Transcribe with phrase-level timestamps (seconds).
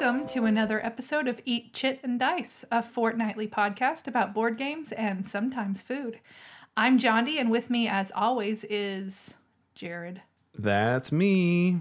[0.00, 4.92] Welcome to another episode of Eat, Chit, and Dice, a fortnightly podcast about board games
[4.92, 6.20] and sometimes food.
[6.74, 9.34] I'm Jondi, and with me, as always, is
[9.74, 10.22] Jared.
[10.58, 11.80] That's me.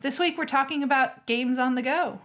[0.00, 2.20] This week, we're talking about games on the go.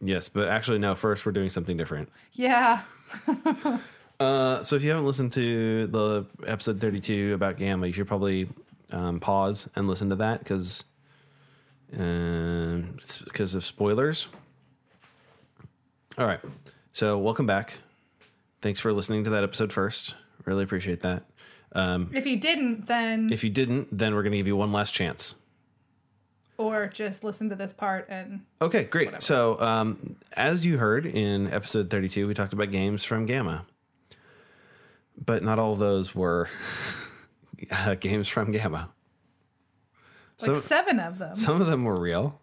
[0.00, 0.94] Yes, but actually, no.
[0.94, 2.08] First, we're doing something different.
[2.32, 2.82] Yeah.
[4.20, 8.50] Uh, so if you haven't listened to the episode 32 about GAMA, you should probably
[8.92, 10.84] um, pause and listen to that because
[11.90, 14.28] because of spoilers.
[16.18, 16.40] All right.
[16.92, 17.74] So welcome back.
[18.62, 20.14] Thanks for listening to that episode first.
[20.44, 21.24] Really appreciate that.
[21.74, 24.92] If you didn't, then, If you didn't, then we're going to give you one last
[24.92, 25.34] chance.
[26.58, 29.22] or just listen to this part and Okay, great.
[29.22, 33.64] So, um, as you heard in episode 32, we talked about games from GAMA.
[35.24, 36.48] But not all of those were
[37.70, 38.90] uh, games from GAMA.
[40.46, 41.34] Like So, seven of them.
[41.34, 42.40] some of them were real.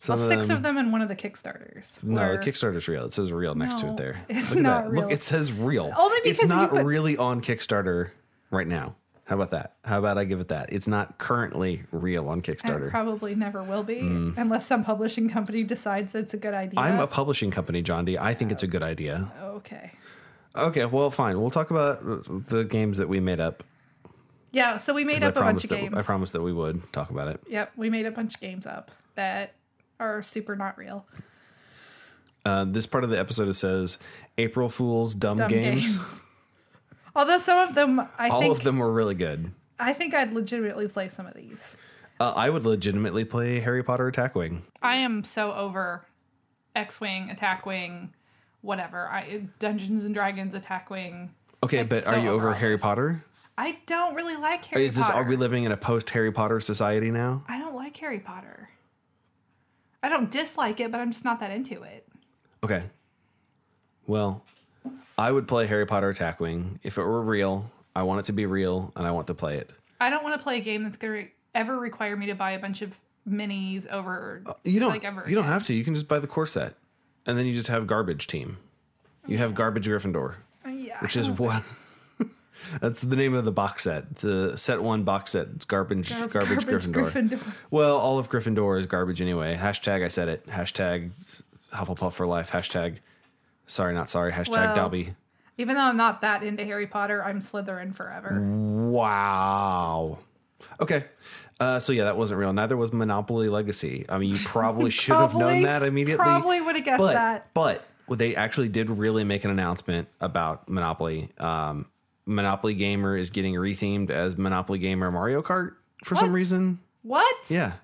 [0.00, 2.02] Some well, six of them in one of the Kickstarters.
[2.02, 3.06] No, were- the Kickstarter's real.
[3.06, 4.20] It says real next to it there.
[4.28, 5.02] it's Look not real.
[5.04, 5.92] Look, it says real.
[5.96, 8.10] Only it's because you not put- really on Kickstarter
[8.50, 8.96] right now.
[9.26, 9.76] How about that?
[9.86, 10.70] How about I give it that?
[10.70, 12.90] It's not currently real on It Kickstarter.
[12.90, 14.36] probably never will be, mm.
[14.36, 16.78] unless some publishing company decides it's a good idea.
[16.78, 18.18] I'm a publishing company, John D.
[18.18, 19.32] I think it's a good idea.
[19.42, 19.92] okay.
[20.54, 21.40] Okay, well, fine.
[21.40, 22.04] We'll talk about
[22.50, 23.64] the games that we made up.
[24.54, 25.96] Yeah, so we made up a bunch of that games.
[25.96, 27.40] I promised that we would talk about it.
[27.48, 29.54] Yep, we made a bunch of games up that
[30.00, 31.04] are super not real.
[32.46, 33.98] Uh, this part of the episode it says
[34.38, 35.96] April Fool's dumb, Dumb games.
[35.96, 36.22] games.
[37.16, 39.50] Although some of them, I think All think, of them were really good.
[39.78, 41.76] I think I'd legitimately play some of these.
[42.20, 44.62] Uh, I would legitimately play Harry Potter Attack Wing.
[44.82, 46.06] I am so over
[46.76, 48.14] X-wing, Attack Wing,
[48.62, 49.08] whatever.
[49.08, 51.34] I Dungeons and Dragons, Attack Wing.
[51.62, 52.78] Okay, Like, but so are you over Harry.
[52.78, 53.24] Potter?
[53.56, 55.18] I don't really like Harry Is this Potter.
[55.20, 57.44] are we living in a post Harry Potter society now?
[57.48, 58.70] I don't like Harry Potter.
[60.02, 62.06] I don't dislike it, but I'm just not that into it.
[62.62, 62.82] Okay.
[64.06, 64.44] Well,
[65.16, 67.70] I would play Harry Potter Attack Wing if it were real.
[67.96, 69.72] I want it to be real, and I want to play it.
[70.00, 72.50] I don't want to play a game that's going to ever require me to buy
[72.50, 72.98] a bunch of
[73.28, 74.42] minis over.
[74.44, 74.90] Uh, you don't.
[74.90, 75.74] Like ever you don't have to.
[75.74, 76.74] You can just buy the core set,
[77.24, 78.58] and then you just have garbage team.
[79.26, 80.34] You have garbage Gryffindor.
[80.66, 81.62] Uh, yeah, which is what
[82.80, 84.16] that's the name of the box set.
[84.16, 85.48] The set one box set.
[85.54, 87.10] It's garbage Gar- garbage, garbage gryffindor.
[87.10, 87.54] Gryffindor.
[87.70, 89.56] well all of gryffindor is garbage anyway.
[89.56, 90.46] Hashtag i said it.
[90.46, 91.10] Hashtag
[91.72, 92.50] hufflepuff for life.
[92.50, 92.96] Hashtag
[93.66, 94.32] sorry not sorry.
[94.32, 95.14] Hashtag Well- dobby.
[95.56, 98.40] Even though I'm not that into Harry Potter, I'm Slytherin forever.
[98.40, 100.18] wow.
[100.80, 101.04] Okay.
[101.60, 102.52] Uh, so yeah that wasn't real.
[102.52, 104.04] Neither was monopoly legacy.
[104.08, 106.24] I mean you probably should have known that immediately.
[106.24, 107.52] Probably would have guessed but that.
[107.54, 111.30] but they actually did really make an announcement about Monopoly.
[111.38, 111.86] Um,
[112.26, 116.80] Monopoly Gamer is getting rethemed as Monopoly Gamer Mario Kart for some reason.
[117.02, 117.50] What?
[117.50, 117.74] Yeah,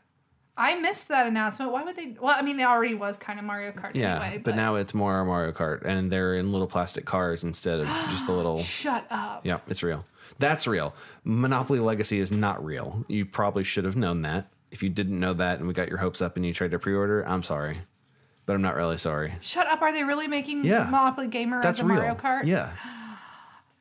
[0.56, 1.72] I missed that announcement.
[1.72, 2.16] Why would they?
[2.20, 4.42] Well, I mean, it already was kind of Mario Kart yeah, anyway.
[4.44, 8.26] but, now it's more Mario Kart, and they're in little plastic cars instead of just
[8.26, 8.62] the little.
[8.62, 9.44] Shut up.
[9.46, 10.04] Yeah, it's real.
[10.38, 10.94] That's real.
[11.24, 13.04] Monopoly Legacy is not real.
[13.08, 14.50] You probably should have known that.
[14.70, 16.78] If you didn't know that and we got your hopes up and you tried to
[16.78, 17.78] pre-order, I'm sorry,
[18.46, 19.34] but I'm not really sorry.
[19.40, 19.82] Shut up.
[19.82, 20.84] Are they really making Yeah.
[20.84, 21.96] Monopoly Gamer That's as a real.
[21.98, 22.44] Mario Kart?
[22.44, 22.72] Yeah.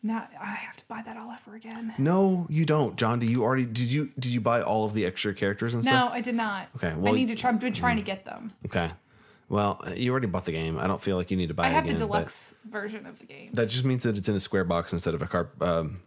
[0.01, 1.93] Now I have to buy that all over again.
[1.97, 3.19] No, you don't, John.
[3.19, 5.89] Do you already did you did you buy all of the extra characters and No,
[5.91, 6.09] stuff?
[6.11, 6.67] No, I did not.
[6.77, 7.49] Okay, I need to try.
[7.49, 8.51] I've been trying to get them.
[8.65, 8.91] Okay.
[9.49, 10.77] Well, you already bought the game.
[10.77, 11.95] I don't feel like you need to buy I it have again.
[11.97, 13.49] the deluxe version of the game.
[13.53, 15.99] that just means that it's in a square box instead of a car um,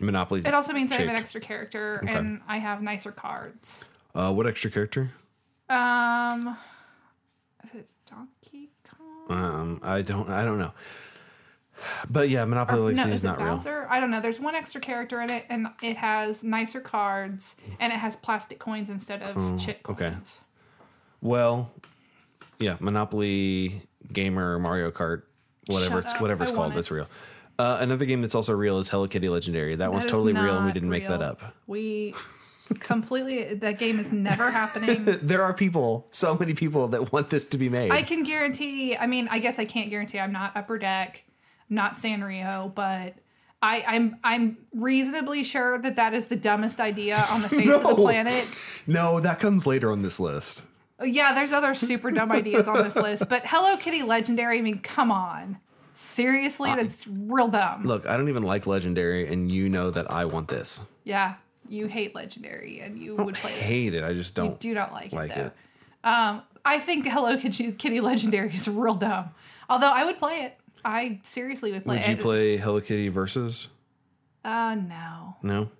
[0.00, 0.42] Monopoly.
[0.44, 3.84] It also means I have an extra character and I have nicer cards.
[4.14, 5.10] Uh, what extra character?
[5.68, 6.56] Um,
[7.64, 9.36] is it Donkey Kong?
[9.38, 10.28] Um, I don't.
[10.28, 10.72] I don't know.
[12.10, 13.52] But yeah, Monopoly Legacy no, is is it not real.
[13.52, 13.86] Bowser?
[13.90, 14.20] I don't know.
[14.20, 18.58] There's one extra character in it, and it has nicer cards, and it has plastic
[18.58, 19.98] coins instead of chit coins.
[20.00, 20.16] Oh, okay.
[21.20, 21.70] Well,
[22.58, 23.82] yeah, Monopoly
[24.12, 25.22] Gamer Mario Kart,
[25.66, 26.20] whatever Shut it's up.
[26.20, 26.74] whatever it's I called, it.
[26.76, 27.08] that's real.
[27.58, 29.76] Uh, another game that's also real is Hello Kitty Legendary.
[29.76, 31.40] That, one's totally real, and we didn't make that up.
[31.66, 32.14] We
[32.80, 33.54] completely.
[33.54, 35.18] That game is never happening.
[35.22, 37.92] There are people, so many people that want this to be made.
[37.92, 38.96] I can guarantee.
[38.96, 40.18] I mean, I guess I can't guarantee.
[40.18, 41.24] I'm not Upper Deck,
[41.68, 43.14] not Sanrio, but
[43.62, 47.82] I, I'm I'm reasonably sure that that is the dumbest idea on the face of
[47.82, 48.46] the planet.
[48.86, 50.64] no, that comes later on this list.
[51.02, 54.58] Yeah, there's other super dumb ideas on this list, but Hello Kitty Legendary.
[54.58, 55.58] I mean, come on,
[55.94, 57.84] seriously, that's real dumb.
[57.84, 60.82] Look, I don't even like Legendary, and you know that I want this.
[61.04, 61.34] Yeah,
[61.68, 64.04] you hate Legendary, and you I would play hate it.
[64.04, 64.60] I just don't.
[64.60, 65.46] do not like, like it though.
[65.46, 65.52] it.
[66.04, 69.30] Um, I think Hello Kitty, Kitty Legendary is real dumb.
[69.68, 70.58] Although I would play it.
[70.84, 73.68] I seriously would play Would you play Hello Kitty versus?
[74.44, 75.36] Uh, no.
[75.42, 75.70] No.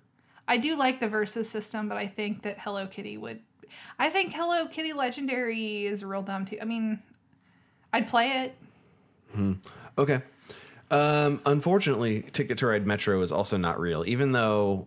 [0.49, 3.41] I do like the versus system, but I think that Hello Kitty would
[3.99, 6.59] I think Hello Kitty Legendary is real dumb too.
[6.61, 7.03] I mean,
[7.93, 8.45] I'd play
[9.37, 9.55] it.
[9.99, 10.23] Okay.
[10.91, 14.87] Um, unfortunately, Ticket to Ride Metro is also not real, even though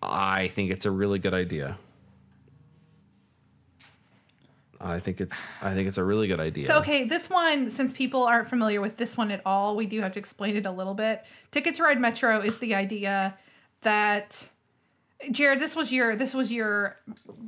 [0.00, 1.78] I think it's a really good idea.
[4.82, 6.66] I think it's I think it's a really good idea.
[6.66, 10.00] So okay, this one, since people aren't familiar with this one at all, we do
[10.00, 11.24] have to explain it a little bit.
[11.50, 13.36] Ticket to Ride Metro is the idea
[13.82, 14.48] that
[15.30, 16.96] Jared, this was your this was your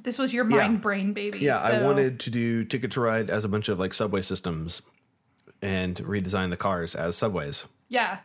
[0.03, 0.79] this was your mind Yeah.
[0.79, 1.41] brain baby.
[1.41, 4.83] Yeah, I wanted to do Ticket to Ride as a bunch of like subway systems
[5.61, 7.65] and redesign the cars as subways.
[7.89, 8.19] Yeah.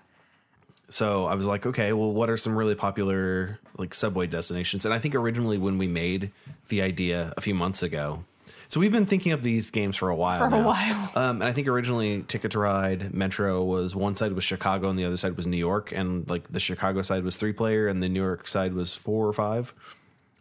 [0.91, 4.85] So I was like, okay, well, what are some really popular like subway destinations?
[4.85, 6.31] And I think originally when we made
[6.69, 8.23] the idea a few months ago,
[8.69, 10.49] so we've been thinking of these games for a while.
[10.49, 11.11] For a while.
[11.15, 14.97] Um, and I think originally Ticket to Ride Metro was one side was Chicago and
[14.97, 18.01] the other side was New York, and like the Chicago side was three player and
[18.01, 19.73] the New York side was four or five.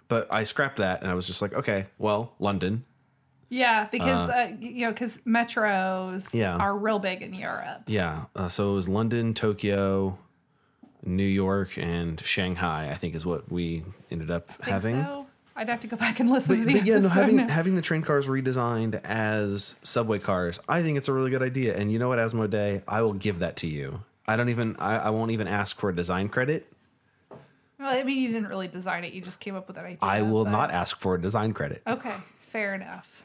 [0.08, 2.84] But I scrapped that and I was just like, okay, well, London.
[3.50, 6.56] Yeah, because uh, you know, because metros Yeah.
[6.56, 7.82] are real big in Europe.
[7.86, 8.26] Yeah.
[8.36, 10.18] Uh, so it was London, Tokyo,
[11.02, 12.90] New York, and Shanghai.
[12.90, 15.02] I think is what we ended up having.
[15.02, 15.26] so?
[15.58, 17.48] I'd have to go back and listen But, to the but yeah, no, having now.
[17.50, 21.76] having the train cars redesigned as subway cars, I think it's a really good idea.
[21.76, 24.02] And you know what, Asmodee, I will give that to you.
[24.26, 26.72] I don't even, I, I won't even ask for a design credit.
[27.80, 29.98] Well, I mean, you didn't really design it; you just came up with that idea.
[30.02, 31.82] I will but- not ask for a design credit.
[31.86, 33.22] Okay, fair enough.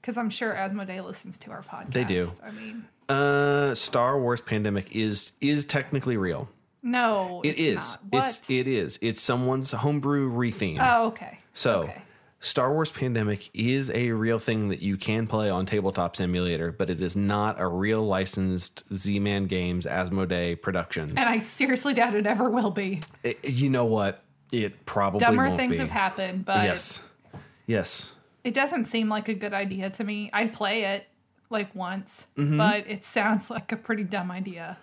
[0.00, 1.92] Because I'm sure Asmodee listens to our podcast.
[1.92, 2.30] They do.
[2.44, 6.48] I mean, Uh, Star Wars Pandemic is is technically real.
[6.90, 7.98] No, It it's is.
[8.12, 8.98] It's it is.
[9.02, 10.78] It's someone's homebrew retheme.
[10.80, 11.38] oh, okay.
[11.54, 12.02] So, okay.
[12.40, 16.88] Star Wars Pandemic is a real thing that you can play on Tabletop Simulator, but
[16.88, 21.14] it is not a real licensed Z-Man Games Asmodee Productions.
[21.16, 23.00] and I seriously doubt it ever will be.
[23.24, 24.22] It- you know what?
[24.52, 25.78] It probably Dumber things be.
[25.78, 27.02] have happened, but Yes.
[27.66, 28.14] Yes.
[28.44, 30.30] it doesn't seem like a good idea to me.
[30.32, 31.06] I'd play it
[31.50, 32.56] like once, Mm-hmm.
[32.56, 34.78] but it sounds like a pretty dumb idea.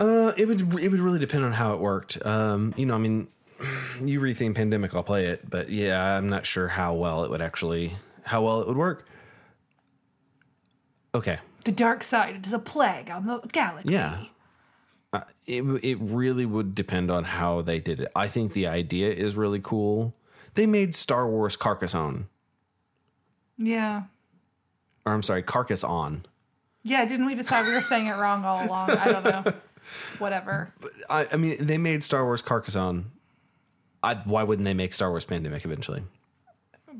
[0.00, 2.24] Uh, it would it would really depend on how it worked.
[2.26, 3.28] Um, you know, I mean,
[4.02, 7.42] you retheme Pandemic, I'll play it, but yeah, I'm not sure how well it would
[7.42, 9.06] actually how well it would work.
[11.14, 11.38] Okay.
[11.64, 13.92] The dark side is a plague on the galaxy.
[13.92, 14.24] Yeah.
[15.12, 18.10] Uh, it it really would depend on how they did it.
[18.16, 20.14] I think the idea is really cool.
[20.54, 22.26] They made Star Wars Carcassonne,
[23.58, 24.04] Yeah.
[25.04, 26.24] or I'm sorry, Carcassonne.
[26.82, 28.90] Yeah, didn't we decide we were saying it wrong all along?
[28.90, 29.52] I don't know.
[30.18, 30.72] Whatever.
[31.08, 33.10] I, I mean, they made Star Wars Carcassonne.
[34.02, 36.02] I, why wouldn't they make Star Wars Pandemic eventually?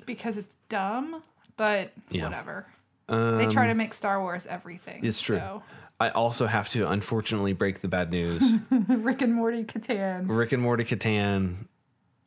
[0.06, 1.22] Because it's dumb,
[1.56, 2.24] but Yeah.
[2.24, 2.66] whatever.
[3.08, 5.04] they try to um, make Star Wars everything.
[5.04, 5.36] It's true.
[5.38, 5.62] so.
[5.98, 8.54] I also have to unfortunately break the bad news.
[8.70, 10.24] Rick and Morty Catan.
[10.28, 11.66] Rick and Morty Catan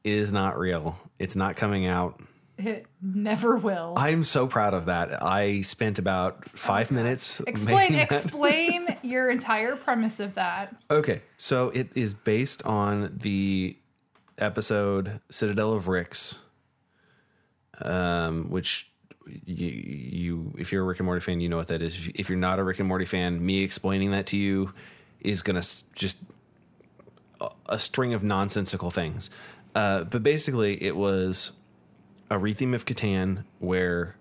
[0.03, 0.95] is not real.
[1.17, 2.19] It's not coming out.
[2.57, 3.93] It never will.
[3.97, 5.23] I'm so proud of that.
[5.23, 7.39] I spent about five minutes.
[7.47, 10.75] explain explain your entire premise of that.
[10.91, 13.75] Okay, so it is based on the
[14.37, 16.37] episode Citadel of Ricks,
[17.81, 18.89] um, which
[19.45, 22.09] you, you, if you're a Rick and Morty fan, you know what that is.
[22.13, 24.73] If you're not a Rick and Morty fan, me explaining that to you
[25.21, 26.17] is gonna s- just
[27.41, 29.29] a, a string of nonsensical things.
[29.73, 31.51] Uh, but basically, it was
[32.33, 34.15] a retheme of Catan where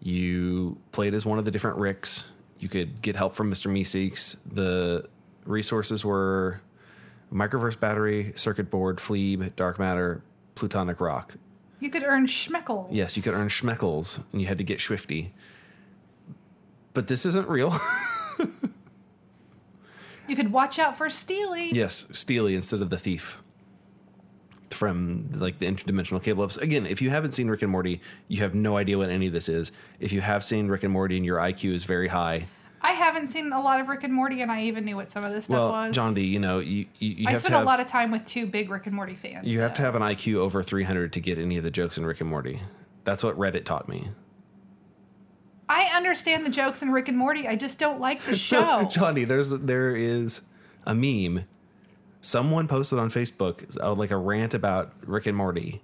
[0.00, 2.30] you played as one of the different Ricks.
[2.58, 3.70] You could get help from Mr.
[3.70, 4.36] Meeseeks.
[4.52, 5.08] The
[5.44, 6.60] resources were
[7.32, 10.22] microverse battery, circuit board, Fleeb, dark matter,
[10.54, 11.34] plutonic rock.
[11.80, 12.88] You could earn schmeckles.
[12.90, 15.32] Yes, you could earn schmeckles, and you had to get swifty.
[16.92, 17.74] But this isn't real.
[20.28, 21.70] You could watch out for Steely.
[21.72, 23.38] yes, Steely instead of the thief
[24.70, 26.56] from like the interdimensional cable ups.
[26.56, 29.32] Again, if you haven't seen Rick and Morty, you have no idea what any of
[29.32, 29.72] this is.
[29.98, 32.46] If you have seen Rick and Morty and your IQ is very high,
[32.82, 35.22] I haven't seen a lot of Rick and Morty, and I even knew what some
[35.22, 35.94] of this stuff well, was.
[35.94, 37.86] John D, you know, you you, you I have spent to have a lot of
[37.86, 39.46] time with two big Rick and Morty fans.
[39.46, 42.06] you have to have an IQ over 300 to get any of the jokes in
[42.06, 42.62] Rick and Morty.
[43.04, 44.10] That's what Reddit taught me.
[45.68, 47.46] I understand the jokes in Rick and Morty.
[47.46, 48.88] I just don't like the show.
[48.90, 50.42] Johnny, there's there is
[50.86, 51.44] a meme.
[52.20, 55.80] Someone posted on Facebook uh, like a rant about Rick and Morty,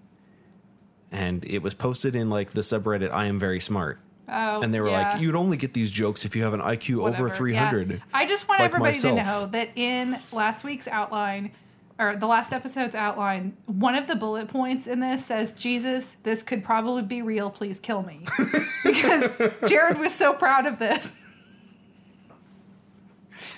[1.10, 4.80] and it was posted in like the subreddit "I am very smart," Oh, and they
[4.80, 5.12] were yeah.
[5.12, 7.30] like, "You'd only get these jokes if you have an IQ over Whatever.
[7.30, 7.96] 300." Yeah.
[8.12, 9.18] I just want like everybody myself.
[9.18, 11.52] to know that in last week's outline,
[11.98, 16.42] or the last episode's outline, one of the bullet points in this says, Jesus, this
[16.42, 17.48] could probably be real.
[17.50, 18.26] Please kill me.
[18.84, 19.30] because
[19.66, 21.14] Jared was so proud of this.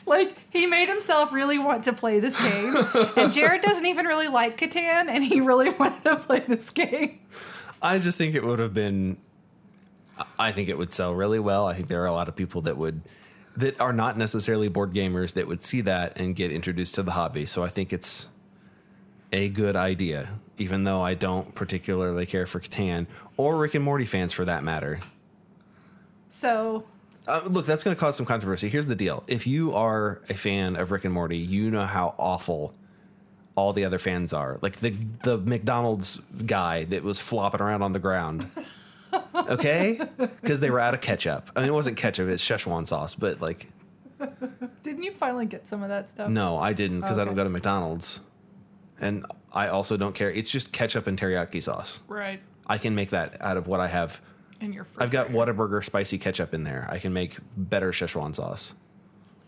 [0.08, 2.74] Like he made himself really want to play this game,
[3.16, 7.20] and Jared doesn't even really like Catan, and he really wanted to play this game.
[7.80, 9.16] I just think it would have been.
[10.38, 11.66] I think it would sell really well.
[11.66, 13.02] I think there are a lot of people that would
[13.56, 17.10] that are not necessarily board gamers that would see that and get introduced to the
[17.10, 17.44] hobby.
[17.44, 18.28] So I think it's
[19.32, 24.04] a good idea, even though I don't particularly care for Catan or Rick and Morty
[24.04, 25.00] fans for that matter.
[26.30, 26.84] So
[27.28, 28.68] Uh, look, that's going to cause some controversy.
[28.68, 32.14] Here's the deal: if you are a fan of Rick and Morty, you know how
[32.18, 32.74] awful
[33.54, 34.58] all the other fans are.
[34.62, 34.90] Like the
[35.24, 38.48] the McDonald's guy that was flopping around on the ground.
[39.34, 41.50] Okay, because they were out of ketchup.
[41.56, 43.14] I mean, it wasn't ketchup; it's Szechuan sauce.
[43.14, 43.66] But like,
[44.82, 46.28] didn't you finally get some of that stuff?
[46.28, 48.20] no, I didn't because I don't go to McDonald's,
[49.00, 50.30] and I also don't care.
[50.30, 52.00] It's just ketchup and teriyaki sauce.
[52.06, 52.40] Right.
[52.66, 54.20] I can make that out of what I have.
[54.60, 55.28] In your I've got.
[55.28, 56.86] Whataburger spicy ketchup in there.
[56.90, 58.74] I can make better Szechuan sauce.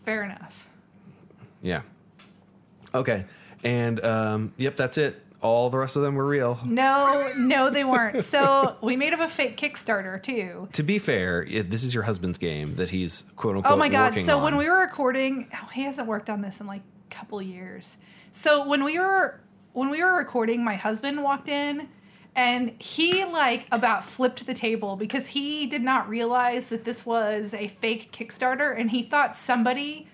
[0.05, 0.67] Fair enough.
[1.61, 1.81] Yeah.
[2.93, 3.25] Okay.
[3.63, 5.21] And um, yep, that's it.
[5.41, 6.59] All the rest of them were real.
[6.63, 8.23] No, no, they weren't.
[8.23, 10.69] So we made up a fake Kickstarter too.
[10.73, 13.73] To be fair, it, this is your husband's game that he's quote unquote.
[13.73, 14.17] Oh my god!
[14.19, 14.43] So on.
[14.43, 17.97] when we were recording, oh, he hasn't worked on this in like a couple years.
[18.31, 19.41] So when we were
[19.73, 21.89] when we were recording, my husband walked in,
[22.35, 27.53] and he like about flipped the table because he did not realize that this was
[27.53, 30.07] a fake Kickstarter, and he thought somebody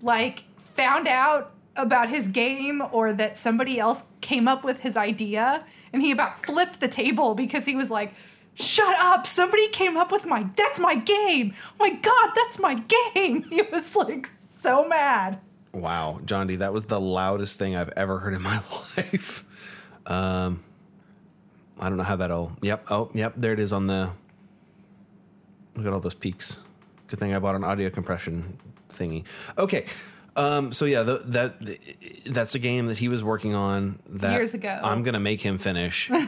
[0.00, 5.64] like found out about his game or that somebody else came up with his idea,
[5.92, 8.12] and he about flipped the table because he was like.
[8.54, 9.26] Shut up!
[9.26, 11.54] Somebody came up with my that's my game.
[11.70, 12.74] Oh my god, that's my
[13.14, 13.44] game.
[13.48, 15.40] He was like so mad.
[15.72, 18.56] wow, John D, that was the loudest thing I've ever heard in my
[18.98, 19.42] life.
[20.04, 20.60] Um,
[21.78, 22.52] I don't know how that'll.
[22.62, 22.86] Yep.
[22.90, 23.34] Oh, yep.
[23.36, 24.12] There it is on the.
[25.74, 26.60] Look at all those peaks.
[27.06, 28.58] Good thing I bought an audio compression
[28.90, 29.24] thingy.
[29.56, 29.86] Okay.
[30.36, 31.54] Um, so yeah, the, that
[32.26, 34.78] that's a game that he was working on that Years ago.
[34.82, 36.10] I'm gonna make him finish.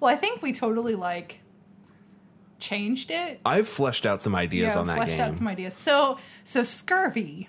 [0.00, 1.40] Well, I think we totally like
[2.58, 3.40] changed it.
[3.44, 5.16] I've fleshed out some ideas yeah, on that fleshed game.
[5.18, 5.74] Fleshed out some ideas.
[5.74, 7.48] So so scurvy.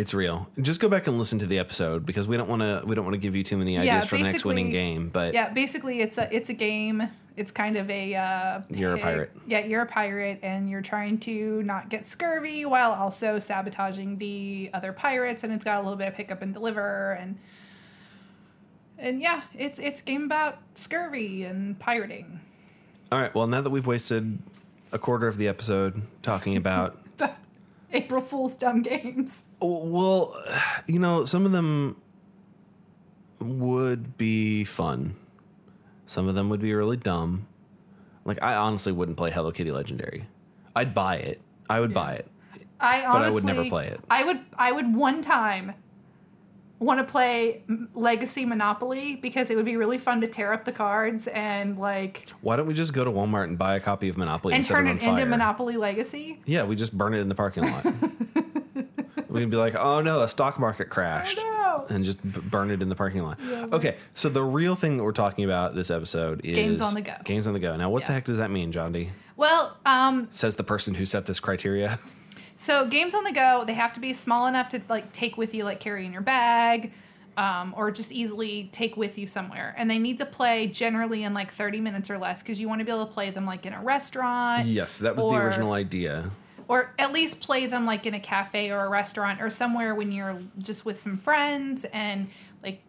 [0.00, 0.48] It's real.
[0.62, 2.82] Just go back and listen to the episode because we don't want to.
[2.86, 5.10] We don't want to give you too many ideas Yeah, for the next winning game.
[5.10, 7.06] But Yeah, basically it's a it's a game.
[7.36, 9.30] It's kind of a uh, You're a pirate.
[9.46, 14.70] Yeah, you're a pirate, and you're trying to not get scurvy while also sabotaging the
[14.72, 15.44] other pirates.
[15.44, 17.38] And it's got a little bit of pick up and deliver, and
[18.98, 22.40] and yeah, it's it's game about scurvy and pirating.
[23.12, 23.34] all right.
[23.34, 24.38] Well, now that we've wasted
[24.92, 26.96] a quarter of the episode talking about,
[27.92, 29.42] April Fool's dumb games.
[29.60, 30.40] well,
[30.86, 31.96] you know, some of them
[33.40, 35.16] would be fun.
[36.06, 37.46] Some of them would be really dumb.
[38.24, 40.26] Like I honestly wouldn't play Hello Kitty Legendary.
[40.76, 41.40] I'd buy it.
[41.68, 42.26] I would buy it.
[42.80, 44.00] I honestly, But I would never play it.
[44.10, 45.74] I would I would one time
[46.80, 47.62] want to play
[47.94, 52.26] Legacy Monopoly because it would be really fun to tear up the cards and like
[52.40, 54.66] Why don't we just go to Walmart and buy a copy of Monopoly and and,
[54.66, 56.40] turn it it into Monopoly Legacy.
[56.46, 57.86] Yeah, we just burn it in the parking lot.
[59.28, 61.38] We'd be like, oh no, a stock market crashed.
[61.40, 61.94] Oh, no.
[61.94, 63.38] And just b- burn it in the parking lot.
[63.72, 67.00] Okay, so the real thing that we're talking about this episode is Games on the
[67.00, 67.14] go.
[67.22, 67.76] Games on the go.
[67.76, 69.10] Now, what the heck does that mean, John D?
[69.36, 71.98] Well, um, Says the person who set this criteria.
[72.60, 75.54] so games on the go, they have to be small enough to like take with
[75.54, 76.92] you, like carry in your bag,
[77.38, 79.74] um, or just easily take with you somewhere.
[79.78, 82.80] And they need to play generally in like 30 minutes or less because you want
[82.80, 84.66] to be able to play them like in a restaurant.
[84.66, 86.30] yes, that was the original idea.
[86.68, 90.12] or at least play them like in a cafe or a restaurant or somewhere when
[90.12, 92.28] you're just with some friends and
[92.62, 92.82] like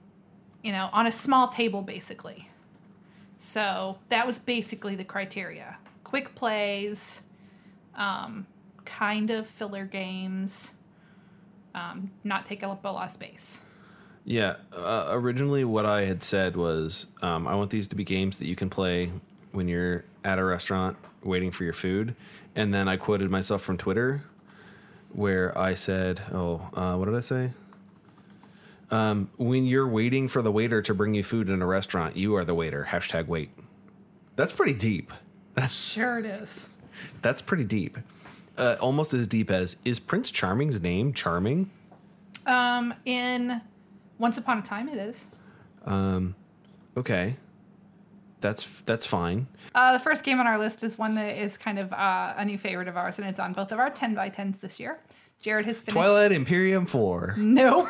[0.64, 2.50] you know on a small table basically
[3.38, 7.22] so that was basically the criteria quick plays
[7.96, 8.46] um,
[8.98, 10.72] kind of filler games
[11.74, 13.62] um, not take up a lot of space
[14.26, 18.38] Yeah, uh, originally what I had said was um, I want these to be games
[18.38, 19.12] that you can play
[19.52, 22.16] when you're at a restaurant waiting for your food.
[22.56, 24.24] And then I quoted myself from Twitter
[25.14, 27.52] where I said, oh, uh, what did I say?
[28.90, 32.36] Um, when you're waiting for the waiter to bring you food in a restaurant, you
[32.36, 32.88] are the waiter.
[32.90, 33.50] Hashtag wait.
[34.36, 35.12] That's pretty deep.
[35.70, 36.70] sure it is
[37.22, 37.98] That's pretty deep.
[38.58, 41.70] Uh, almost as deep as is Prince Charming's name Charming?
[42.46, 43.62] um, in
[44.18, 45.28] once upon a time it is
[45.86, 46.36] Um,
[46.98, 47.38] Okay,
[48.42, 49.48] that's that's fine.
[49.74, 52.44] Uh, the first game on our list is one that is kind of uh, a
[52.44, 55.00] new favorite of ours, and it's on both of our 10 by 10s this year.
[55.42, 55.96] Jared has finished.
[55.96, 57.36] Twilight Imperium Four.
[57.38, 57.88] Nope.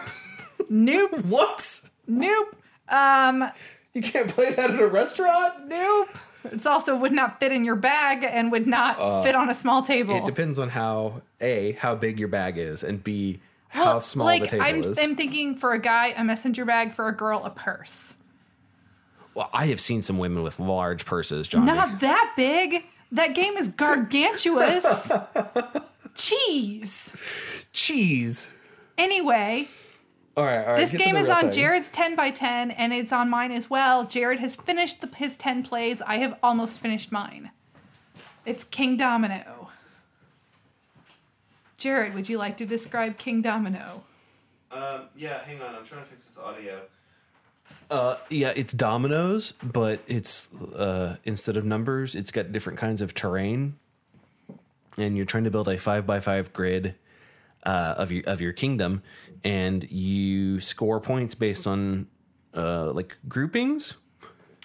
[0.70, 1.12] nope.
[1.26, 1.82] What?
[2.08, 2.56] Nope.
[2.88, 3.50] Um,
[3.94, 5.68] You can't play that at a restaurant?
[5.68, 6.10] nope.
[6.46, 9.54] It's also would not fit in your bag and would not uh, fit on a
[9.54, 10.16] small table.
[10.16, 14.26] It depends on how a how big your bag is, and b how Well, small
[14.26, 15.00] like the table I'm, is.
[15.00, 16.94] I'm thinking for a guy, a messenger bag.
[16.94, 18.16] For a girl, a purse.
[19.34, 21.68] well, I have seen some women with large purses, Johnny.
[21.68, 22.84] Not that big.
[23.14, 25.12] That game is gargantuous.
[26.16, 27.16] Cheese.
[27.72, 28.50] cheese.
[28.98, 29.68] Anyway,
[30.38, 30.76] All right, all right.
[30.78, 31.52] this get game is on thing.
[31.52, 34.06] Jared's 10 by 10 and it's on mine as well.
[34.06, 36.02] Jared has finished the, his 10 plays.
[36.02, 37.52] I have almost finished mine.
[38.46, 39.68] It's Kingdomino.
[41.78, 44.02] Jared, would you like to describe Kingdomino?
[44.72, 45.76] Um, yeah, hang on.
[45.76, 46.82] I'm trying to fix this audio.
[47.90, 53.14] Uh, yeah, it's dominoes, but it's uh, instead of numbers, it's got different kinds of
[53.14, 53.78] terrain,
[54.98, 56.96] and you're trying to build a five by five grid
[57.64, 59.04] uh, of your of your kingdom,
[59.44, 62.08] and you score points based on
[62.56, 63.96] uh, like groupings.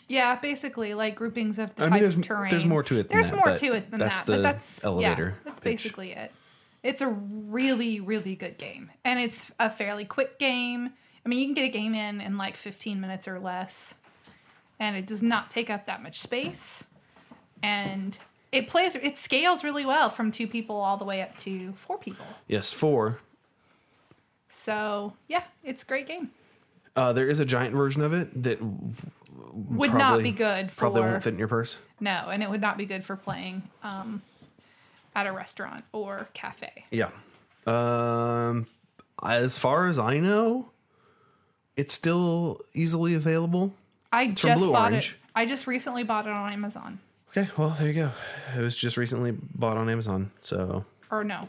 [0.09, 2.51] Yeah, basically like groupings of the I type mean, there's- of terrain.
[2.51, 4.43] there's more to it than There's that, more to it than that's that, but the
[4.43, 5.83] that's elevator Yeah, that's pitch.
[5.83, 6.33] basically it.
[6.83, 10.91] It's a really, really good game, and it's a fairly quick game.
[11.25, 13.97] I mean, you can get a game in in like 15 minutes or less,
[14.79, 16.85] and it does not take up that much space,
[17.61, 18.17] and
[18.53, 18.95] it plays.
[18.95, 22.27] It scales really well from two people all the way up to four people.
[22.47, 23.19] Yes, four.
[24.59, 26.31] So yeah, it's a great game.
[26.97, 31.03] Uh, there is a giant version of it that Would not be good for probably
[31.03, 31.77] won't fit in your purse.
[32.01, 34.23] no, and it would not be good for playing um,
[35.15, 36.85] at a restaurant or cafe.
[36.91, 37.11] Yeah.
[37.67, 38.67] Um,
[39.23, 40.71] as far as I know,
[41.77, 43.75] it's still easily available.
[44.11, 45.11] I from just bought Orange.
[45.11, 45.31] it.
[45.35, 46.99] I just recently bought it on Amazon.
[47.37, 48.11] Okay, well there you go.
[48.57, 51.47] It was just recently bought on Amazon, so Or no,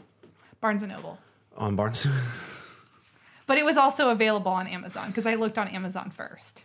[0.60, 1.18] Barnes and Noble.
[1.56, 2.06] on Barnes.
[3.48, 6.62] But it was also available on Amazon because I looked on Amazon first.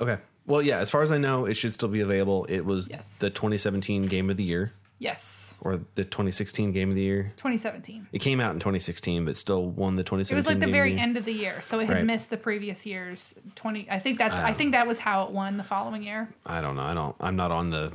[0.00, 0.18] okay.
[0.44, 0.78] Well, yeah.
[0.78, 2.46] As far as I know, it should still be available.
[2.46, 3.16] It was Yes.
[3.18, 7.32] the 2017 Game of the Year Yes, or the 2016 Game of the Year.
[7.36, 8.08] 2017.
[8.12, 10.34] It came out in 2016, but still won the 2017.
[10.36, 12.04] It was like the Game of very end of the year, so it had Right.
[12.04, 13.88] missed the previous year's 20.
[13.90, 14.34] I think that's.
[14.34, 16.28] I think that was how it won the following year.
[16.46, 16.82] I don't know.
[16.82, 17.14] I don't.
[17.20, 17.92] I'm not on the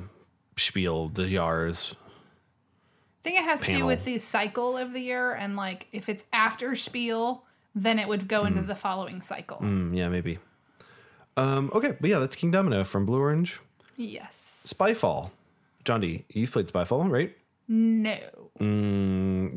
[0.55, 1.95] Spiel des Jahres.
[1.95, 6.07] I think it has to do with the cycle of the year, and like if
[6.07, 7.43] it's after Spiel,
[7.83, 9.57] then it would go into the following cycle.
[9.57, 10.39] Mm, yeah, maybe.
[11.35, 13.59] Um, okay, but yeah, that's Kingdomino from Blue Orange.
[13.95, 14.65] Yes.
[14.67, 15.31] Spyfall.
[15.83, 17.35] John D, you've played Spyfall, right?
[17.67, 18.17] No.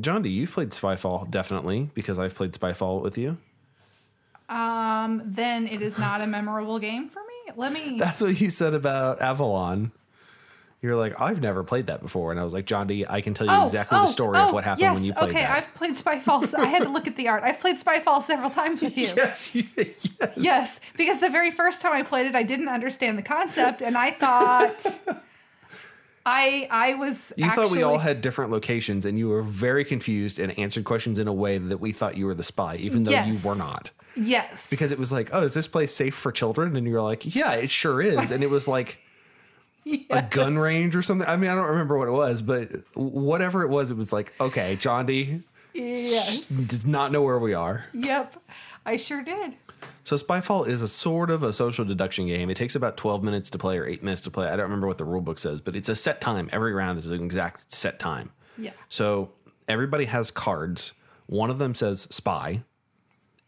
[0.00, 3.38] John D, you've played Spyfall, definitely, because I've played Spyfall with you.
[4.48, 5.22] Um.
[5.24, 7.52] Then it is not a memorable game for me.
[7.56, 7.98] Let me.
[8.00, 9.92] That's what you said about Avalon.
[10.82, 12.30] You're like, I've never played that before.
[12.30, 14.38] And I was like, John D, I can tell you oh, exactly the oh, story
[14.38, 14.96] of oh, what happened Oh, yes.
[14.96, 15.58] when you played okay, that.
[15.58, 16.54] I've played Spyfall.
[16.58, 17.42] I had to look at the art.
[17.42, 19.08] I've played Spyfall several times with you.
[19.16, 20.08] Yes, yes.
[20.36, 23.96] Yes, because the very first time I played it, I didn't understand the concept, and
[23.98, 24.86] I thought
[26.26, 27.32] I I was.
[27.36, 30.84] You actually, thought we all had different locations, and you were very confused and answered
[30.84, 33.42] questions in a way that we thought you were the spy, even though Yes.
[33.44, 33.90] you were not.
[34.16, 36.76] yes Because it was like, oh, is this place safe for children?
[36.76, 38.30] And you're like, yeah, it sure is.
[38.30, 38.98] And it was like
[40.10, 41.28] a gun range or something.
[41.28, 44.32] I mean, I don't remember what it was, but whatever it was, it was like,
[44.40, 47.84] okay, John D yes does not know where we are.
[47.94, 48.36] yep
[48.84, 49.56] I sure did.
[50.04, 52.50] So Spyfall is a sort of a social deduction game.
[52.50, 54.46] It takes about 12 minutes to play or 8 minutes to play.
[54.48, 56.48] I don't remember what the rule book says, but it's a set time.
[56.52, 58.30] Every round is an exact set time.
[58.58, 58.72] Yeah.
[58.88, 59.30] So
[59.68, 60.94] everybody has cards.
[61.26, 62.62] One of them says spy,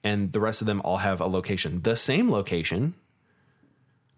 [0.05, 1.83] and the rest of them all have a location.
[1.83, 2.95] The same location.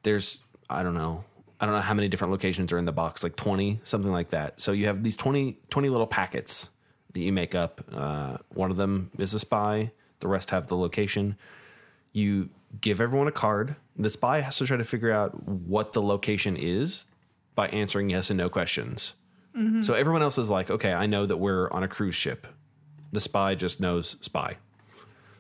[0.03, 1.25] There's, I don't know,
[1.61, 4.31] I don't know how many different locations are in the box, like 20, something like
[4.31, 4.61] that.
[4.61, 6.71] So you have these 20, 20 little packets
[7.13, 7.81] that you make up.
[7.93, 11.37] Uh, one of them is a spy, the rest have the location.
[12.13, 13.77] You give everyone a card.
[13.97, 17.05] The spy has to try to figure out what the location is
[17.55, 19.15] by answering yes and no questions.
[19.83, 22.49] So everyone else is like, okay, I know that we're on a cruise ship.
[23.13, 24.57] The spy just knows spy.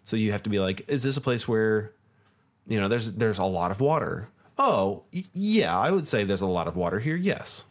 [0.04, 1.92] So you have to be like, is this a place where,
[2.68, 4.28] you know, there's there's a lot of water?
[4.58, 7.16] Oh, y- yeah, I would say there's a lot of water here.
[7.16, 7.64] Yes.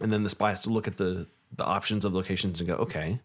[0.00, 2.76] And then the spy has to look at the the options of locations and go,
[2.76, 3.20] okay,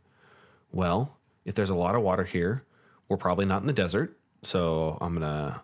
[0.71, 2.63] well, if there's a lot of water here,
[3.07, 4.17] we're probably not in the desert.
[4.43, 5.61] So I'm gonna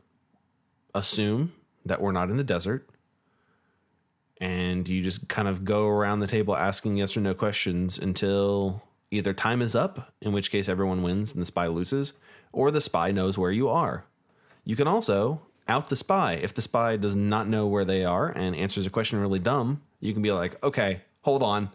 [0.93, 1.53] assume
[1.85, 2.87] that we're not in the desert
[4.39, 8.81] and you just kind of go around the table asking yes or no questions until
[9.11, 12.13] either time is up, in which case everyone wins and the spy loses,
[12.51, 14.05] or the spy knows where you are.
[14.65, 16.33] You can also out the spy.
[16.33, 19.81] If the spy does not know where they are and answers a question really dumb,
[19.99, 21.69] you can be like, okay, hold on.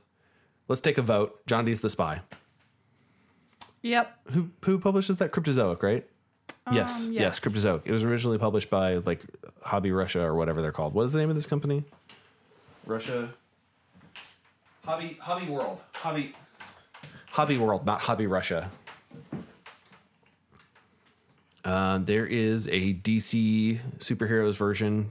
[0.69, 1.47] Let's take a vote.
[1.47, 2.21] John D's the spy.
[3.83, 4.19] Yep.
[4.33, 5.31] Who who publishes that?
[5.31, 6.05] Cryptozoic, right?
[6.73, 7.41] yes, Um, yes, yes.
[7.41, 7.83] Cryptozoic.
[7.85, 9.21] It was originally published by like
[9.63, 10.93] Hobby Russia or whatever they're called.
[10.95, 11.85] What is the name of this company?
[12.85, 13.29] Russia.
[14.85, 15.81] Hobby Hobby World.
[15.95, 16.35] Hobby
[17.31, 18.71] Hobby World, not Hobby Russia.
[21.67, 25.11] Uh, there is a DC superheroes version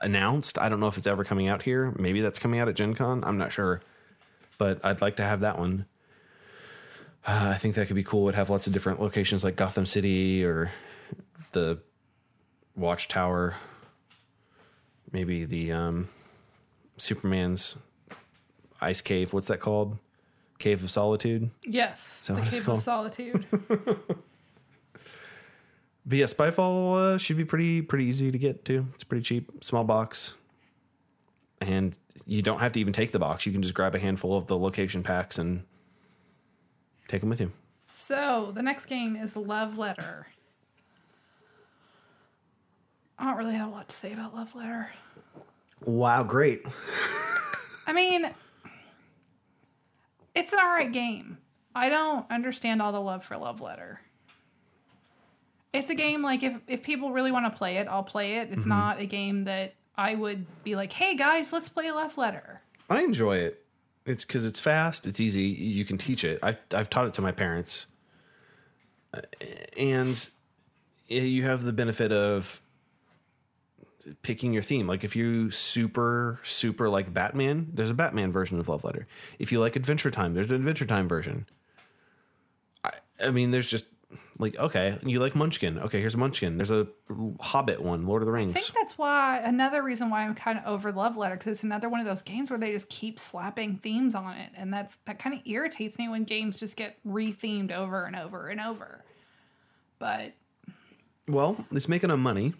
[0.00, 0.56] announced.
[0.56, 1.92] I don't know if it's ever coming out here.
[1.98, 3.24] Maybe that's coming out at Gen Con.
[3.24, 3.80] I'm not sure.
[4.56, 5.86] But I'd like to have that one.
[7.26, 8.28] Uh, I think that could be cool.
[8.28, 10.70] It'd have lots of different locations like Gotham City or
[11.50, 11.80] the
[12.76, 13.56] Watchtower.
[15.10, 16.08] Maybe the um,
[16.98, 17.76] Superman's
[18.80, 19.32] ice cave.
[19.32, 19.98] What's that called?
[20.60, 21.50] Cave of Solitude.
[21.64, 22.20] Yes.
[22.20, 22.78] that the what it's Cave called?
[22.78, 23.46] of Solitude.
[26.06, 28.86] But yeah, Spyfall uh, should be pretty pretty easy to get to.
[28.94, 30.34] It's pretty cheap, small box,
[31.60, 33.46] and you don't have to even take the box.
[33.46, 35.64] You can just grab a handful of the location packs and
[37.08, 37.52] take them with you.
[37.86, 40.26] so the next game is Love Letter.
[43.18, 44.90] I don't really have a lot to say about Love Letter.
[45.86, 46.66] Wow, great!
[47.86, 48.28] I mean,
[50.34, 51.38] it's an alright game.
[51.74, 54.00] I don't understand all the love for Love Letter.
[55.74, 58.50] It's a game like if if people really want to play it, I'll play it.
[58.52, 58.68] It's mm-hmm.
[58.70, 62.58] not a game that I would be like, "Hey guys, let's play Love Letter."
[62.88, 63.64] I enjoy it.
[64.06, 65.06] It's because it's fast.
[65.08, 65.42] It's easy.
[65.42, 66.38] You can teach it.
[66.44, 67.88] I I've taught it to my parents,
[69.76, 70.30] and
[71.08, 72.60] you have the benefit of
[74.22, 74.86] picking your theme.
[74.86, 79.08] Like if you super super like Batman, there's a Batman version of Love Letter.
[79.40, 81.46] If you like Adventure Time, there's an Adventure Time version.
[82.84, 83.86] I I mean, there's just
[84.38, 85.78] like okay, you like Munchkin.
[85.78, 86.56] Okay, here's a Munchkin.
[86.56, 86.86] There's a
[87.40, 88.56] Hobbit one, Lord of the Rings.
[88.56, 91.62] I think that's why another reason why I'm kind of over Love Letter because it's
[91.62, 94.96] another one of those games where they just keep slapping themes on it, and that's
[95.04, 99.04] that kind of irritates me when games just get rethemed over and over and over.
[99.98, 100.32] But
[101.28, 102.54] Well, it's making them money.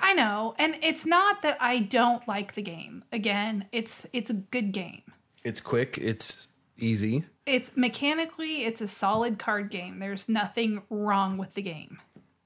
[0.00, 3.04] I know, and it's not that I don't like the game.
[3.12, 5.02] Again, it's it's a good game.
[5.44, 5.98] It's quick.
[5.98, 7.24] It's easy.
[7.48, 9.98] It's mechanically it's a solid card game.
[9.98, 11.98] There's nothing wrong with the game.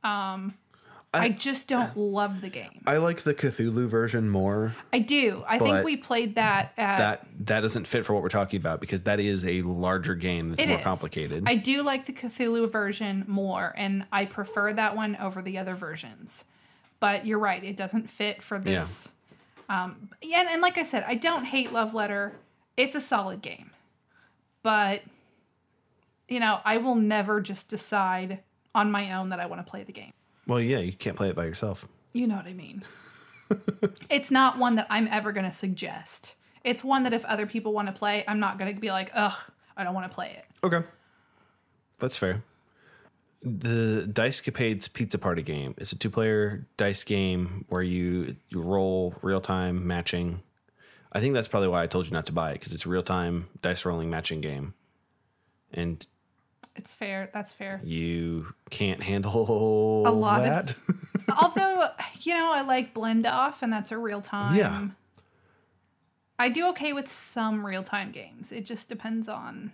[0.04, 0.54] Um
[1.14, 2.80] I, just don't love the game.
[2.86, 4.74] I like the Cthulhu version more.
[4.92, 5.44] I do.
[5.46, 8.80] I think we played that at That that doesn't fit for what we're talking about
[8.80, 10.84] because that is a larger game that's more is.
[10.84, 11.44] complicated.
[11.46, 15.74] I do like the Cthulhu version more, and I prefer that one over the other
[15.74, 16.46] versions.
[16.98, 19.10] But you're right; it doesn't fit for this.
[19.68, 22.32] Um, yeah, and, and like I said, I don't hate Love Letter.
[22.76, 23.71] It's a solid game,
[24.62, 25.02] but
[26.28, 28.40] you know, I will never just decide
[28.74, 30.12] on my own that I want to play the game.
[30.46, 31.86] well, yeah, you can't play it by yourself.
[32.12, 32.82] You know what I mean?
[34.10, 36.34] it's not one that I'm ever going to suggest.
[36.64, 39.10] It's one that if other people want to play, I'm not going to be like,
[39.14, 39.36] ugh,
[39.76, 40.44] I don't want to play it.
[40.64, 40.86] Okay,
[41.98, 42.42] that's fair.
[43.42, 49.14] The Dice Capades Pizza Party game is a two-player dice game where you you roll
[49.20, 50.42] real-time matching.
[51.12, 52.88] I think that's probably why I told you not to buy it because it's a
[52.88, 54.72] real-time dice rolling matching game,
[55.72, 56.04] and
[56.74, 57.28] It's fair.
[57.34, 57.80] That's fair.
[57.84, 60.74] you can't handle A lot of- that.
[61.42, 61.88] Although,
[62.22, 64.56] you know, I like blend off, and that's a real time.
[64.56, 64.88] Yeah.
[66.38, 68.50] I do okay with some real time games.
[68.52, 69.72] It just depends on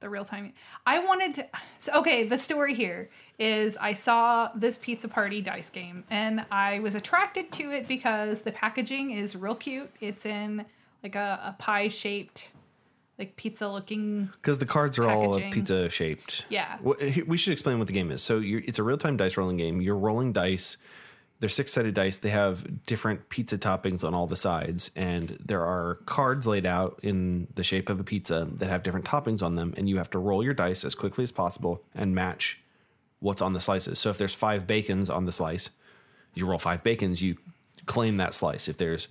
[0.00, 0.52] the real time.
[0.86, 1.46] I wanted to.
[1.78, 3.08] So, okay, the story here
[3.38, 8.42] is I saw this pizza party dice game, and I was attracted to it because
[8.42, 9.90] the packaging is real cute.
[10.00, 10.64] It's in
[11.02, 12.50] like a, a pie shaped,
[13.18, 14.30] like pizza looking.
[14.40, 16.46] Because the cards are all pizza shaped.
[16.48, 16.78] Yeah.
[17.26, 18.22] We should explain what the game is.
[18.22, 19.80] So you're, it's a real time dice rolling game.
[19.80, 20.76] You're rolling dice.
[21.40, 22.16] They're six sided dice.
[22.16, 27.00] They have different pizza toppings on all the sides, and there are cards laid out
[27.02, 29.74] in the shape of a pizza that have different toppings on them.
[29.76, 32.62] And you have to roll your dice as quickly as possible and match
[33.20, 33.98] what's on the slices.
[33.98, 35.70] So if there's five bacons on the slice,
[36.34, 37.22] you roll five bacons.
[37.22, 37.36] You
[37.86, 38.68] claim that slice.
[38.68, 39.08] If there's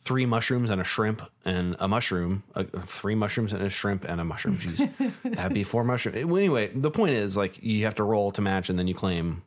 [0.00, 4.20] three mushrooms and a shrimp and a mushroom, uh, three mushrooms and a shrimp and
[4.20, 4.56] a mushroom.
[4.58, 6.24] Jeez, that'd be four mushrooms.
[6.24, 8.94] Well, anyway, the point is like you have to roll to match, and then you
[8.94, 9.42] claim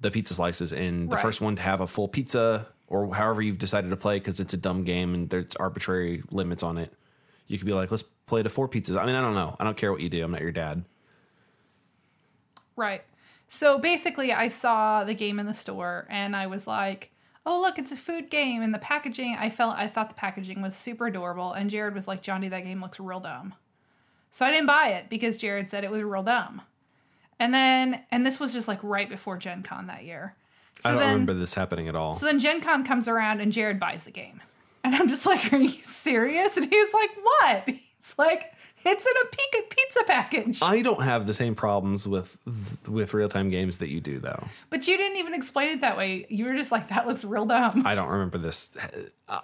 [0.00, 0.72] the pizza slices.
[0.72, 1.22] And the Right.
[1.22, 4.54] first one to have a full pizza, or however you've decided to play, because it's
[4.54, 6.92] a dumb game and there's arbitrary limits on it.
[7.46, 8.96] You could be like, let's play to four pizzas.
[9.00, 9.56] I mean, I don't know.
[9.58, 10.22] I don't care what you do.
[10.24, 10.84] I'm not your dad.
[12.76, 13.02] Right.
[13.54, 17.12] So basically, I saw the game in the store and I was like,
[17.46, 20.60] "Oh, look, it's a food game." And the packaging, I felt I thought the packaging
[20.60, 21.52] was super adorable.
[21.52, 23.54] And Jared was like, "Johnny, that game looks real dumb."
[24.32, 26.62] So I didn't buy it because Jared said it was real dumb.
[27.38, 30.34] And then, and this was just like right before Gen Con that year.
[30.80, 32.14] So I don't then, remember this happening at all.
[32.14, 34.42] So then Gen Con comes around and Jared buys the game.
[34.82, 36.56] And I'm just like, Are you serious?
[36.56, 37.68] And he's like, What?
[38.04, 38.52] He's like,
[38.86, 40.60] It's in a pizza package.
[40.62, 42.38] I don't have the same problems with
[42.86, 44.44] with real time games that you do, though.
[44.70, 46.26] but you didn't even explain it that way.
[46.28, 47.82] You were just like, that looks real dumb.
[47.86, 48.76] I don't remember this.
[49.28, 49.40] Uh,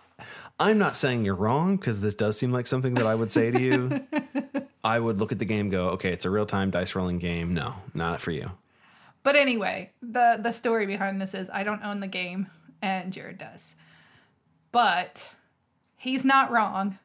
[0.59, 3.51] I'm not saying you're wrong because this does seem like something that I would say
[3.51, 4.07] to you.
[4.85, 7.55] I would look at the game, go, okay, it's a real time dice rolling game.
[7.55, 8.51] No, not for you.
[9.23, 12.49] But anyway, the the story behind this is I don't own the game,
[12.83, 13.75] and Jared does.
[14.73, 15.31] But
[15.97, 16.99] he's not wrong.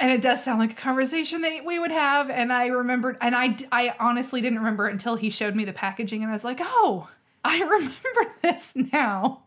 [0.00, 2.28] And it does sound like a conversation that we would have.
[2.28, 5.72] And I remembered, and I, I honestly didn't remember it until he showed me the
[5.72, 7.08] packaging, and I was like, oh,
[7.44, 9.42] I remember this now.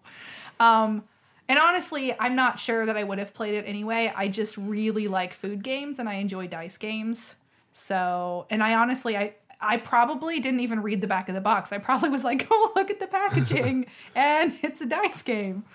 [0.59, 1.03] Um,
[1.47, 4.11] and honestly, I'm not sure that I would have played it anyway.
[4.15, 7.35] I just really like food games and I enjoy dice games.
[7.71, 11.71] So, and I honestly, I, I probably didn't even read the back of the box.
[11.71, 15.65] I probably was like, oh, look at the packaging, and it's a dice game.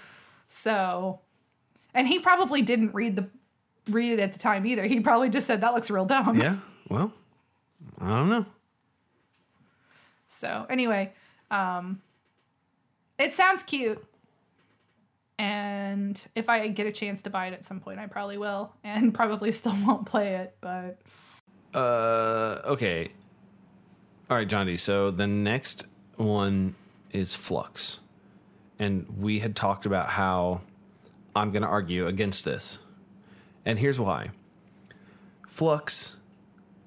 [0.48, 1.20] So,
[1.94, 3.28] and he probably didn't read the
[3.88, 4.84] read it at the time either.
[4.84, 6.38] He probably just said that looks real dumb.
[6.38, 6.56] Yeah.
[6.88, 7.12] Well,
[8.00, 8.46] I don't know.
[10.28, 11.12] So anyway,
[11.50, 12.00] um,
[13.18, 14.02] it sounds cute,
[15.38, 18.72] and if I get a chance to buy it at some point, I probably will,
[18.84, 20.56] and probably still won't play it.
[20.60, 21.00] But
[21.74, 23.10] Uh, okay.
[24.28, 24.76] All right, Johnny.
[24.76, 26.74] So the next one
[27.10, 27.98] is Fluxx.
[28.78, 30.60] And we had talked about how
[31.34, 32.78] I'm going to argue against this.
[33.64, 34.30] And here's why
[35.46, 36.16] Fluxx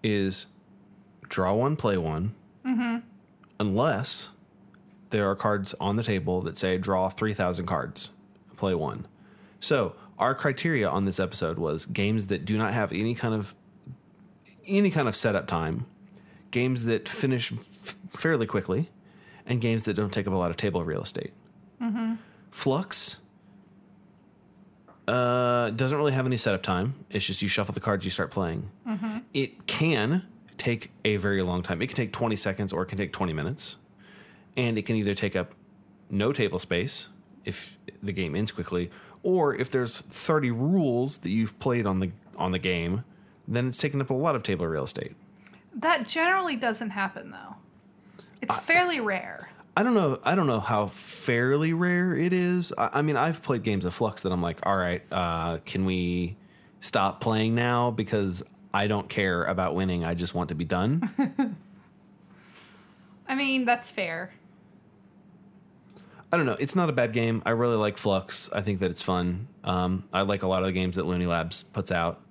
[0.03, 0.47] is
[1.29, 2.97] draw one, play one, mm-hmm.
[3.59, 4.29] unless
[5.09, 8.09] there are cards on the table that say draw 3,000 cards,
[8.57, 9.07] play one.
[9.59, 13.55] So our criteria on this episode was games that do not have any kind of
[14.65, 15.85] any kind of setup time,
[16.51, 18.89] games that finish f- fairly quickly,
[19.45, 21.33] and games that don't take up a lot of table real estate.
[21.81, 22.13] Mm-hmm.
[22.51, 23.17] Fluxx
[25.07, 26.93] uh, doesn't really have any setup time.
[27.09, 28.69] It's just you shuffle the cards, you start playing.
[29.33, 30.25] It can
[30.57, 31.81] take a very long time.
[31.81, 33.77] It can take 20 seconds or it can take 20 minutes.
[34.55, 35.53] And it can either take up
[36.09, 37.09] no table space
[37.43, 38.89] if the game ends quickly,
[39.23, 43.03] or if there's 30 rules that you've played on the on the game,
[43.47, 45.15] then it's taking up a lot of table real estate.
[45.75, 47.55] that generally doesn't happen though.
[48.41, 49.49] It's fairly rare.
[49.75, 50.19] I don't know.
[50.23, 52.71] I don't know how fairly rare it is.
[52.77, 55.85] I, I mean, I've played games of Fluxx that I'm like, all right, uh, can
[55.85, 56.37] we
[56.79, 60.03] stop playing now because I don't care about winning.
[60.03, 61.55] I just want to be done.
[63.27, 64.33] I mean, that's fair.
[66.31, 66.57] I don't know.
[66.59, 67.41] It's not a bad game.
[67.45, 68.49] I really like Fluxx.
[68.51, 69.47] I think that it's fun.
[69.63, 72.21] Um, I like a lot of the games that Looney Labs puts out.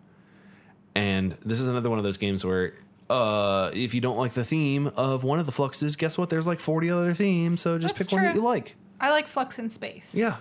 [0.95, 2.75] And this is another one of those games where
[3.13, 6.31] uh, if you don't like the theme of one of the Fluxxes, guess what?
[6.31, 8.75] There's like 40 other themes, so just That's pick one that you like.
[9.01, 10.15] I like Fluxx in Space.
[10.15, 10.37] Yeah.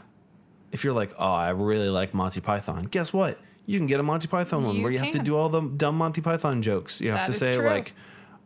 [0.71, 3.37] If you're like, oh, I really like Monty Python, guess what?
[3.65, 5.25] You can get a Monty Python one You where you have to can.
[5.25, 7.01] do all the dumb Monty Python jokes.
[7.01, 7.65] You have That to is say true.
[7.67, 7.93] like,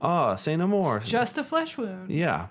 [0.02, 1.00] ah, say no more.
[1.00, 2.12] Just a flesh wound.
[2.12, 2.48] yeah.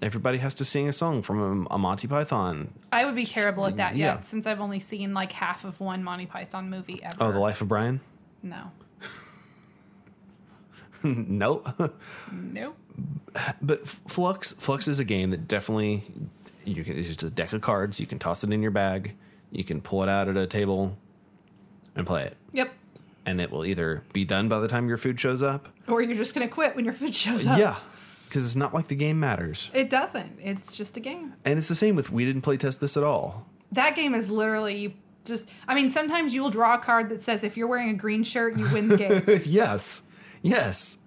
[0.00, 2.72] Everybody has to sing a song from a, a Monty Python.
[2.92, 4.14] I would be terrible at that Yeah.
[4.14, 7.16] yet, since I've only seen like half of one Monty Python movie ever.
[7.18, 8.00] Oh, The Life of Brian?
[8.42, 8.70] No.
[11.02, 11.66] nope.
[12.32, 12.76] Nope.
[13.62, 16.04] but Fluxx Fluxx is a game that definitely
[16.64, 19.14] you can it's just a deck of cards, you can toss it in your bag,
[19.50, 20.96] you can pull it out at a table
[21.94, 22.36] and play it.
[22.52, 22.72] Yep.
[23.26, 25.68] And it will either be done by the time your food shows up.
[25.86, 27.58] Or you're just gonna quit when your food shows up.
[27.58, 27.76] Yeah.
[28.28, 29.70] Because it's not like the game matters.
[29.72, 30.38] It doesn't.
[30.42, 31.32] It's just a game.
[31.46, 33.46] And it's the same with we didn't play test this at all.
[33.72, 34.92] That game is literally you
[35.24, 38.22] just I mean, sometimes you'll draw a card that says if you're wearing a green
[38.24, 39.40] shirt, you win the game.
[39.46, 40.02] yes.
[40.42, 40.98] Yes.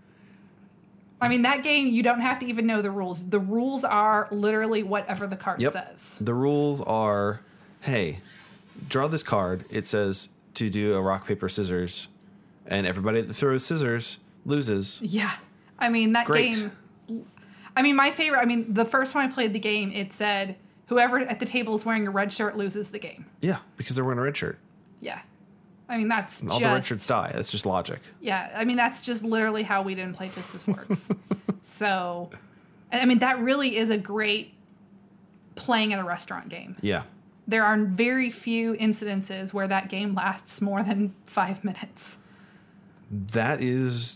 [1.19, 3.27] I mean, that game you don't have to even know the rules.
[3.29, 5.71] The rules are literally whatever the card Yep.
[5.73, 6.17] says.
[6.19, 7.41] The rules are
[7.81, 8.19] hey,
[8.89, 9.65] draw this card.
[9.69, 12.07] It says to do a rock, paper, scissors.
[12.65, 15.01] And everybody that throws scissors loses.
[15.03, 15.31] Yeah.
[15.79, 16.53] I mean, that Great.
[17.07, 17.25] game.
[17.75, 18.39] I mean, my favorite.
[18.39, 20.55] I mean, the first time I played the game, it said
[20.87, 23.25] whoever at the table is wearing a red shirt loses the game.
[23.41, 24.57] Yeah, because they're wearing a red shirt.
[25.01, 25.21] Yeah.
[25.91, 26.61] I mean, that's All just.
[26.61, 27.31] the shirts die.
[27.35, 27.99] That's just logic.
[28.21, 28.49] Yeah.
[28.55, 31.09] I mean, that's just literally how we didn't play Just This Works.
[31.63, 32.29] so,
[32.93, 34.53] I mean, that really is a great
[35.55, 36.77] playing at a restaurant game.
[36.79, 37.03] Yeah.
[37.45, 42.17] There are very few incidences where that game lasts more than five minutes.
[43.11, 44.15] That is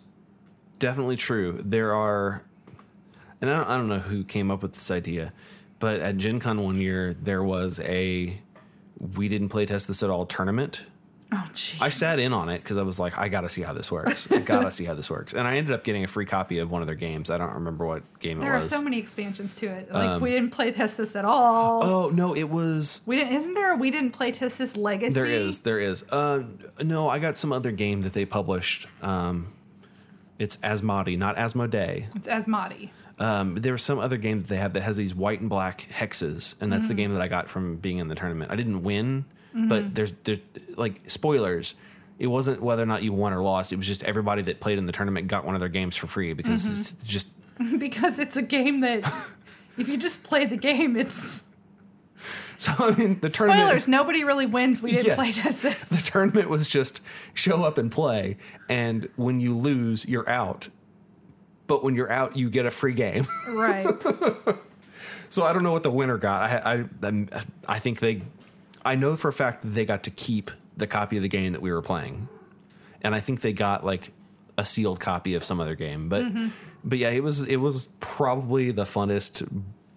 [0.79, 1.61] definitely true.
[1.61, 2.45] There are,
[3.41, 5.33] and I don't, I don't know who came up with this idea,
[5.79, 8.39] but at Gen Con one year, there was a
[8.97, 10.85] we didn't play test this at all tournament
[11.31, 11.81] Oh, jeez.
[11.81, 14.31] I sat in on it because I was like, I gotta see how this works.
[14.31, 15.33] I gotta see how this works.
[15.33, 17.29] And I ended up getting a free copy of one of their games.
[17.31, 18.69] I don't remember what game There it was.
[18.69, 19.91] There are so many expansions to it.
[19.91, 21.83] Like we didn't play test this at all.
[21.83, 23.01] oh no, it was.
[23.05, 23.33] we didn't.
[23.33, 23.73] Isn't there?
[23.73, 25.13] A, we didn't play test this legacy.
[25.13, 26.05] There is, there is.
[26.09, 26.43] Uh,
[26.83, 28.87] no, I got some other game that they published.
[29.01, 29.51] Um,
[30.37, 32.05] it's Asmadi, not Asmodee.
[32.15, 32.89] It's Asmadi.
[33.17, 35.81] Um, there was some other game that they have that has these white and black
[35.81, 38.51] hexes, and that's the game that I got from being in the tournament.
[38.51, 39.23] I didn't win,
[39.55, 39.93] but mm-hmm.
[39.93, 40.39] there's there's
[40.75, 41.75] like spoilers.
[42.19, 43.71] It wasn't whether or not you won or lost.
[43.73, 46.07] It was just everybody that played in the tournament got one of their games for
[46.07, 46.81] free because mm-hmm.
[46.81, 47.29] it's just
[47.79, 49.05] because it's a game that
[49.77, 51.45] if you just play the game, it's
[52.57, 52.73] so.
[52.79, 53.61] I mean, the tournament.
[53.61, 53.87] spoilers.
[53.87, 54.81] Nobody really wins.
[54.81, 55.15] We didn't Yes.
[55.15, 55.77] play test this.
[56.03, 56.99] The tournament was just
[57.33, 58.37] show up and play,
[58.67, 60.67] and when you lose, you're out.
[61.67, 63.25] But when you're out, you get a free game.
[63.47, 63.87] Right.
[65.29, 66.43] So I don't know what the winner got.
[66.65, 68.21] I I I think they,
[68.85, 71.53] I know for a fact that they got to keep the copy of the game
[71.53, 72.27] that we were playing,
[73.01, 74.11] and I think they got like
[74.57, 76.07] a sealed copy of some other game.
[76.07, 76.23] But
[76.83, 79.47] but yeah, it was it was probably the funnest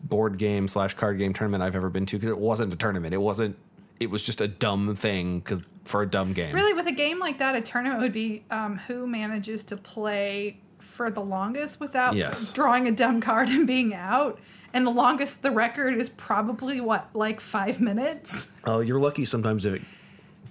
[0.05, 3.15] board game slash card game tournament I've ever been to because it wasn't a tournament.
[3.15, 3.57] It wasn't.
[4.01, 6.55] It was just a dumb thing because for a dumb game.
[6.55, 10.59] really, with a game like that, a tournament would be um, who manages to play
[10.79, 12.53] for the longest without Yes.
[12.53, 14.39] drawing a dumb card and being out.
[14.75, 18.53] And the longest, the record is probably what, like five minutes?
[18.67, 19.83] Oh, you're lucky sometimes if it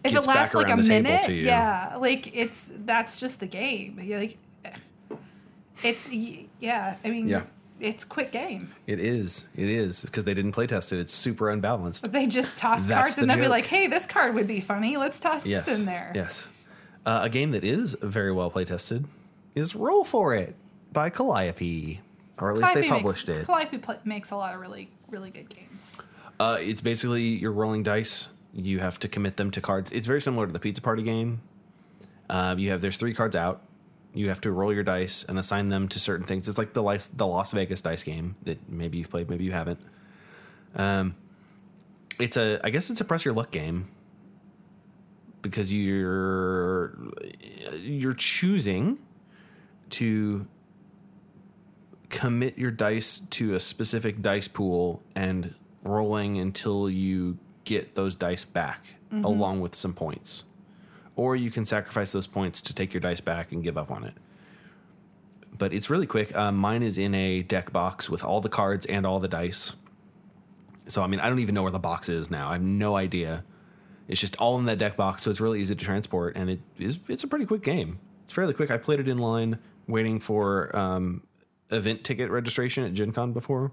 [0.03, 3.45] if it lasts like a around the table minute, yeah, like it's that's just the
[3.47, 3.99] game.
[4.01, 4.37] You're like,
[5.83, 6.95] it's yeah.
[7.03, 7.43] I mean, Yeah.
[7.79, 8.73] it's quick game.
[8.87, 9.49] It is.
[9.55, 10.99] It is because they didn't play test it.
[10.99, 12.11] It's super unbalanced.
[12.11, 14.61] They just toss That's cards the and they'll be like, "Hey, this card would be
[14.61, 14.97] funny.
[14.97, 15.65] Let's toss Yes.
[15.65, 16.49] this in there." Yes.
[17.05, 19.05] Uh, a game that is very well play tested
[19.55, 20.55] is Roll for It
[20.91, 22.01] by Calliope,
[22.39, 23.45] or at least they published makes, it.
[23.45, 25.97] Calliope pl- makes a lot of really, really good games.
[26.39, 28.29] Uh, it's basically you're rolling dice.
[28.53, 29.91] You have to commit them to cards.
[29.91, 31.41] It's very similar to the Pizza Party game.
[32.29, 33.61] Uh, you have there's three cards out.
[34.13, 36.47] You have to roll your dice and assign them to certain things.
[36.47, 39.51] It's like the Las- the Las Vegas dice game that maybe you've played, maybe you
[39.51, 39.79] haven't.
[40.75, 41.15] Um,
[42.19, 43.87] it's a I guess it's a press your luck game
[45.41, 46.97] because you're
[47.79, 48.99] you're choosing
[49.91, 50.47] to
[52.09, 58.45] commit your dice to a specific dice pool and rolling until you get those dice
[58.45, 60.45] back along with some points.
[61.15, 64.03] Or you can sacrifice those points to take your dice back and give up on
[64.03, 64.13] it.
[65.57, 66.35] But it's really quick.
[66.35, 69.75] Uh, mine is in a deck box with all the cards and all the dice.
[70.85, 72.49] So, I mean, I don't even know where the box is now.
[72.49, 73.43] I have no idea.
[74.07, 76.61] It's just all in that deck box, so it's really easy to transport, and it
[76.79, 77.99] is it's a pretty quick game.
[78.23, 78.71] It's fairly quick.
[78.71, 81.23] I played it in line, waiting for um,
[81.71, 83.71] event ticket registration at Gen Con before.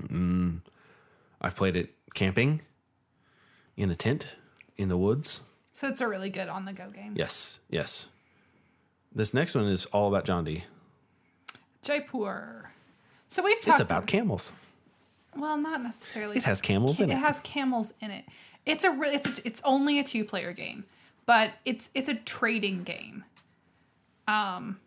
[0.00, 0.60] Mm.
[1.40, 2.62] I've played it camping,
[3.76, 4.36] in a tent,
[4.76, 5.40] in the woods.
[5.72, 7.14] So it's a really good on the go game.
[7.16, 8.08] Yes, yes.
[9.14, 10.64] This next one is all about John D.
[11.82, 12.70] Jaipur.
[13.28, 14.52] So we've talked It's about camels.
[15.36, 16.36] well, not necessarily.
[16.36, 17.18] It has camels in it it.
[17.18, 18.24] has camels in it.
[18.66, 20.84] It's a re- it's a, it's only a two player game,
[21.26, 23.24] but it's it's a trading game.
[24.26, 24.78] Um,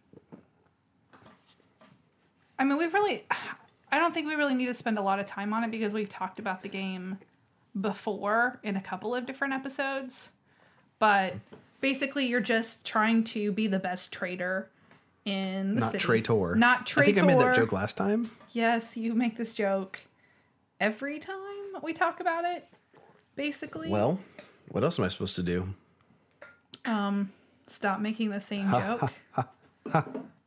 [2.59, 3.25] I mean, we've really,
[3.91, 5.93] I don't think we really need to spend a lot of time on it because
[5.93, 7.17] we've talked about the game
[7.79, 10.31] before in a couple of different episodes.
[10.99, 11.35] But
[11.79, 14.69] basically, you're just trying to be the best trader
[15.25, 16.03] in the Not city.
[16.03, 16.55] traitor.
[16.55, 17.11] Not traitor.
[17.11, 18.31] I think I made that joke last time.
[18.51, 19.99] Yes, you make this joke
[20.79, 21.35] every time
[21.83, 22.67] we talk about it.
[23.35, 24.19] Basically, Well,
[24.69, 25.73] what else am I supposed to do?
[26.85, 27.31] Um,
[27.67, 29.11] stop making the same joke.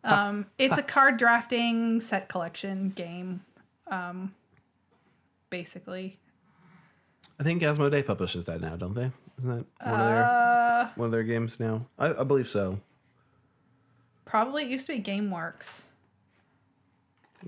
[0.05, 3.43] Um, it's a card drafting set collection game.
[3.91, 4.35] Um,
[5.51, 6.19] basically,
[7.39, 9.11] I think Asmodee publishes that now, don't they?
[9.39, 11.87] Isn't that one of Uh, their one of their games now?
[11.99, 12.81] I, I believe so.
[14.25, 15.83] probably it used to be GameWorks.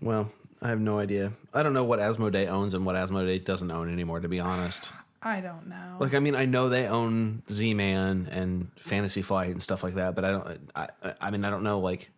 [0.01, 1.33] Well, I have no idea.
[1.55, 4.21] I don't know what Asmodee owns and what Asmodee doesn't own anymore.
[4.21, 4.91] To be honest,
[5.23, 5.97] I don't know.
[6.01, 10.15] like I mean, I know they own Z-Man and Fantasy Flight and stuff like that,
[10.15, 10.71] but I don't.
[10.75, 10.89] I-
[11.21, 12.11] I mean, I don't know like.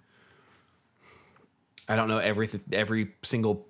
[1.88, 3.66] I don't know every every single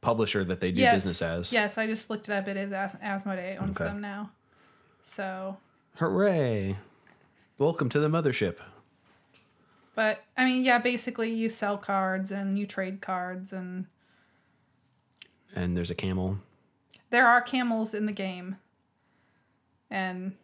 [0.00, 1.52] publisher that they do yes, business as.
[1.52, 2.48] Yes, I just looked it up.
[2.48, 3.84] It is As- Asmodee owns Okay.
[3.84, 4.30] them now.
[5.04, 5.58] So,
[5.96, 6.78] Hooray!
[7.58, 8.56] Welcome to the mothership.
[9.94, 13.86] but I mean, yeah, basically you sell cards and you trade cards and
[15.54, 16.38] And there's a camel.
[17.10, 18.56] there are camels in the game
[19.90, 20.36] and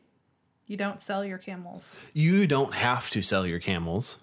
[0.66, 4.18] you don't sell your camels You don't have to sell your camels.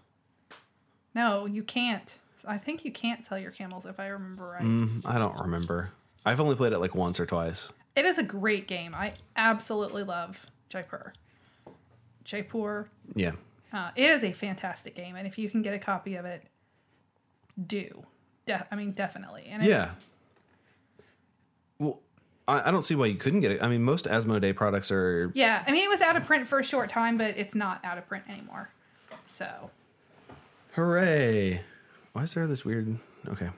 [1.16, 5.06] no you can't i think you can't sell your camels if i remember right Mm,
[5.06, 5.92] I don't remember.
[6.26, 7.72] I've only played it like once or twice.
[7.96, 11.14] it is a great game i absolutely love jaipur
[12.24, 12.88] Jaipur.
[13.16, 13.34] Yeah.
[13.74, 16.42] Uh, it is a fantastic game, and if you can get a copy of it,
[17.68, 18.06] do.
[18.46, 19.44] De- I mean, definitely.
[19.50, 19.90] And it- Yeah.
[21.80, 22.00] Well,
[22.48, 23.62] I, I don't see why you couldn't get it.
[23.62, 25.34] I mean, most Asmodee products are.
[25.36, 25.66] yeah.
[25.68, 27.98] I mean, it was out of print for a short time, but it's not out
[27.98, 28.70] of print anymore.
[29.26, 29.70] So
[30.76, 31.62] Hooray!
[32.14, 32.98] Why is there this weird?
[33.28, 33.50] Okay.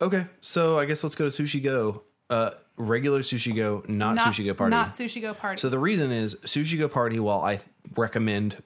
[0.00, 2.02] Okay, so I guess let's go to Sushi Go.
[2.30, 4.70] Uh, regular Sushi Go, not, Sushi Go Party.
[4.70, 5.60] Not Sushi Go Party.
[5.60, 7.20] so the reason is Sushi Go Party.
[7.20, 8.62] While I th- recommend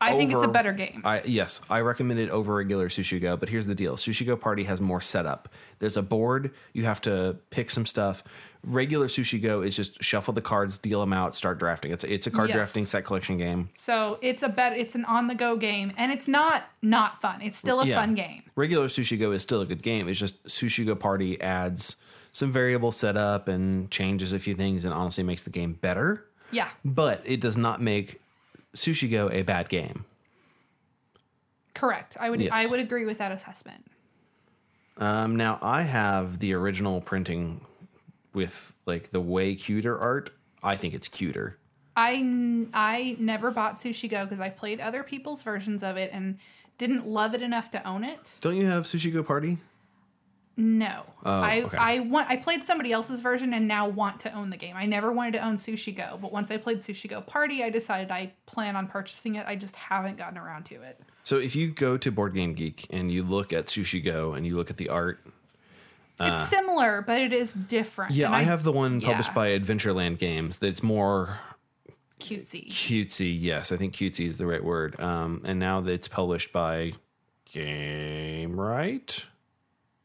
[0.00, 1.02] I think it's a better game.
[1.04, 3.96] I yes, I recommend it over regular Sushi Go, but here's the deal.
[3.96, 5.48] Sushi Go Party has more setup.
[5.78, 8.22] There's a board, you have to pick some stuff.
[8.62, 11.92] Regular Sushi Go is just shuffle the cards, deal them out, start drafting.
[11.92, 12.56] It's it's a card Yes.
[12.56, 13.70] drafting set collection game.
[13.74, 14.72] so it's a bet.
[14.76, 17.40] It's an on the go game, and it's not not fun.
[17.42, 17.94] It's still a Yeah.
[18.00, 18.42] fun game.
[18.56, 20.08] Regular Sushi Go is still a good game.
[20.08, 21.96] It's just Sushi Go Party adds
[22.32, 26.68] some variable setup and changes a few things and honestly makes the game better, Yeah.
[26.84, 28.20] but it does not make
[28.76, 30.04] Sushi Go a bad game.
[31.74, 32.16] Correct.
[32.18, 32.52] I would Yes.
[32.52, 33.84] I would agree with that assessment.
[34.98, 37.60] Um, now I have the original printing
[38.32, 40.30] with like the way cuter art.
[40.62, 41.58] I think it's cuter.
[41.96, 46.10] I n- I never bought Sushi Go because I played other people's versions of it
[46.12, 46.38] and
[46.78, 48.32] didn't love it enough to own it.
[48.40, 49.58] Don't you have Sushi Go Party?
[50.58, 51.76] No, I okay.
[51.76, 54.74] I want I played somebody else's version and now want to own the game.
[54.74, 57.68] I never wanted to own Sushi Go, but once I played Sushi Go Party, I
[57.68, 59.46] decided I plan on purchasing it.
[59.46, 60.98] I just haven't gotten around to it.
[61.24, 64.46] So if you go to Board Game Geek and you look at Sushi Go and
[64.46, 65.20] you look at the art,
[66.18, 68.12] it's similar, but it is different.
[68.12, 68.14] Uh.
[68.14, 69.34] yeah, and I have the one published yeah.
[69.34, 71.38] by Adventureland Games that's more
[72.18, 72.68] cutesy.
[72.68, 73.36] cutesy.
[73.38, 74.98] Yes, I think cutesy is the right word.
[75.00, 76.92] Um, and now that it's published by
[77.52, 79.26] Gamewright,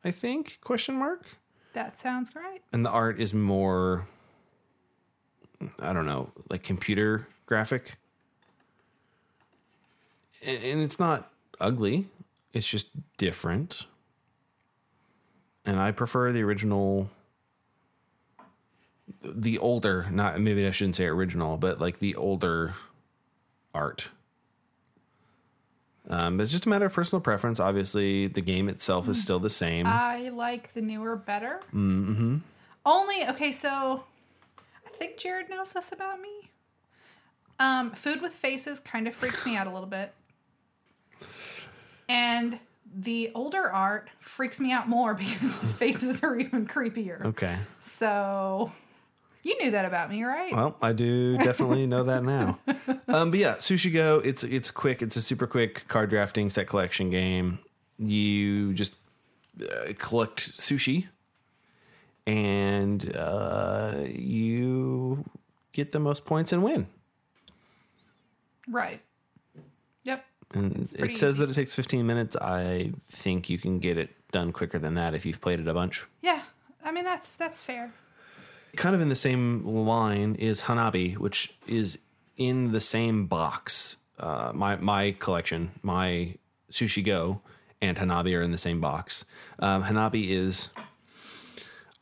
[0.03, 1.25] I think question mark.
[1.73, 2.61] That sounds great.
[2.73, 4.07] And the art is more,
[5.79, 7.97] I don't know, like computer graphic.
[10.43, 12.07] And, and it's not ugly.
[12.53, 13.85] It's just different.
[15.65, 17.09] And I prefer the original
[19.23, 22.73] the older, not maybe I shouldn't say original, but like the older
[23.73, 24.09] art.
[26.09, 27.59] Um, it's just a matter of personal preference.
[27.59, 29.85] Obviously, the game itself is still the same.
[29.87, 31.59] I like the newer better.
[31.73, 32.37] Mm-hmm.
[32.85, 34.03] Only okay, so
[34.85, 36.49] I think Jared knows this about me.
[37.59, 40.13] Um, food with faces kind of freaks me out a little bit,
[42.09, 42.57] and
[42.93, 47.23] the older art freaks me out more because the faces are even creepier.
[47.25, 47.57] okay.
[47.79, 48.71] So
[49.43, 50.53] you knew that about me, right?
[50.53, 52.59] Well, I do definitely know that now.
[53.07, 55.01] Um, but yeah, Sushi Go, it's it's quick.
[55.01, 57.59] It's a super quick card drafting set collection game.
[57.97, 58.95] You just
[59.61, 61.07] uh, collect sushi,
[62.25, 65.25] and uh, you
[65.73, 66.87] get the most points and win.
[68.69, 69.01] Right.
[70.05, 70.25] Yep.
[70.53, 71.39] And it says easy.
[71.39, 72.37] that it takes 15 minutes.
[72.37, 75.73] I think you can get it done quicker than that if you've played it a
[75.73, 76.05] bunch.
[76.21, 76.41] Yeah.
[76.83, 77.93] I mean that's that's fair.
[78.75, 81.99] Kind of in the same line is Hanabi, which is
[82.37, 83.97] in the same box.
[84.19, 86.35] Uh, my my collection, my
[86.71, 87.41] Sushi Go
[87.81, 89.25] and Hanabi are in the same box.
[89.59, 90.69] Um, Hanabi is,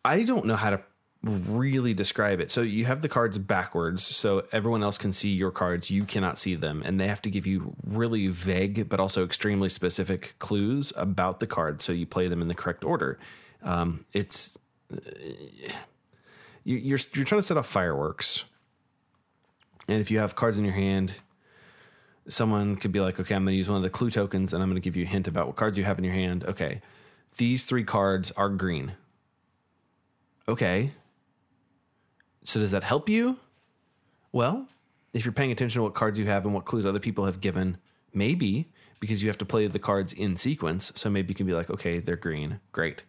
[0.04, 0.82] I don't know how to
[1.24, 2.52] really describe it.
[2.52, 5.90] So you have the cards backwards, so everyone else can see your cards.
[5.90, 9.70] You cannot see them, and they have to give you really vague but also extremely
[9.70, 13.18] specific clues about the cards, so you play them in the correct order.
[13.64, 14.58] Um, it's
[14.90, 15.70] you,
[16.78, 18.46] you're you're trying to set off fireworks,
[19.88, 21.16] and if you have cards in your hand,
[22.28, 24.62] someone could be like, "Okay, I'm going to use one of the clue tokens, and
[24.62, 26.44] I'm going to give you a hint about what cards you have in your hand."
[26.44, 26.82] Okay,
[27.38, 28.94] these three cards are green.
[30.48, 30.92] Okay,
[32.44, 33.38] so does that help you?
[34.32, 34.68] Well,
[35.14, 37.42] if you're paying attention to what cards you have and what clues other people have
[37.42, 37.78] given,
[38.14, 40.92] maybe because you have to play the cards in sequence.
[40.96, 42.60] So maybe you can be like, okay, they're green.
[42.72, 43.04] Great.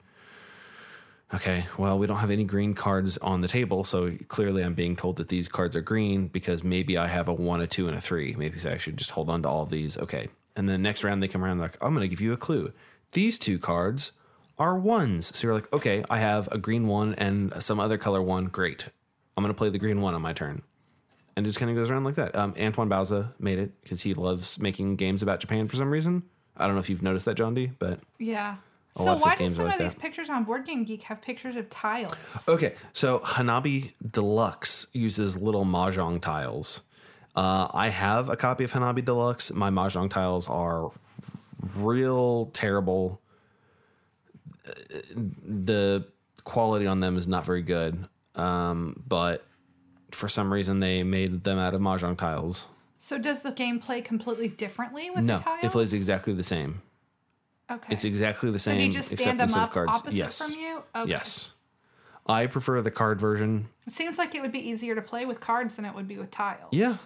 [1.32, 4.96] Okay, well, we don't have any green cards on the table, so clearly I'm being
[4.96, 7.96] told that these cards are green because maybe I have a one, a two, and
[7.96, 8.34] a three.
[8.36, 9.96] Maybe I should just hold on to all of these.
[9.96, 10.28] Okay.
[10.56, 12.72] And then next round they come around like, I'm going to give you a clue.
[13.12, 14.10] These two cards
[14.58, 15.36] are ones.
[15.36, 18.46] So you're like, okay, I have a green one and some other color one.
[18.46, 18.88] Great.
[19.36, 20.62] I'm going to play the green one on my turn.
[21.36, 22.34] And just kind of goes around like that.
[22.34, 26.24] Um, Antoine Bauza made it because he loves making games about Japan for some reason.
[26.56, 28.56] I don't know if you've noticed that, John D, but Yeah.
[28.96, 31.54] A so why do some like of these pictures on Board Game Geek have pictures
[31.56, 32.14] of tiles?
[32.48, 36.82] Okay, so Hanabi Deluxe uses little mahjong tiles.
[37.36, 39.52] Uh, I have a copy of Hanabi Deluxe.
[39.52, 40.90] My mahjong tiles are
[41.76, 43.20] real terrible.
[45.46, 46.06] The
[46.44, 49.46] quality on them is not very good, um, but
[50.10, 52.66] for some reason they made them out of mahjong tiles.
[52.98, 55.64] So does the game play completely differently with No, the tiles?
[55.64, 56.82] it plays exactly the same.
[57.70, 57.92] Okay.
[57.92, 59.96] It's exactly the so same do you just except stand them instead up of cards.
[59.96, 60.38] opposite yes.
[60.42, 60.82] from you?
[60.94, 61.10] Okay.
[61.10, 61.52] Yes.
[62.26, 63.68] I prefer the card version.
[63.86, 66.18] It seems like it would be easier to play with cards than it would be
[66.18, 66.70] with tiles.
[66.72, 66.96] Yeah.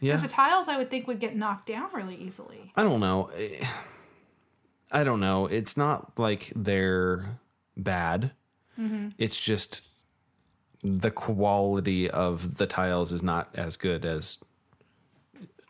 [0.00, 0.16] Yeah.
[0.16, 2.72] Because the tiles I would think would get knocked down really easily.
[2.76, 3.30] I don't know.
[4.92, 5.46] I don't know.
[5.46, 7.38] It's not like they're
[7.76, 8.32] bad.
[8.78, 9.10] Mm-hmm.
[9.18, 9.84] It's just
[10.82, 14.38] the quality of the tiles is not as good as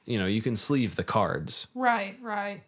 [0.06, 1.68] you know, you can sleeve the cards.
[1.74, 2.62] Right, right.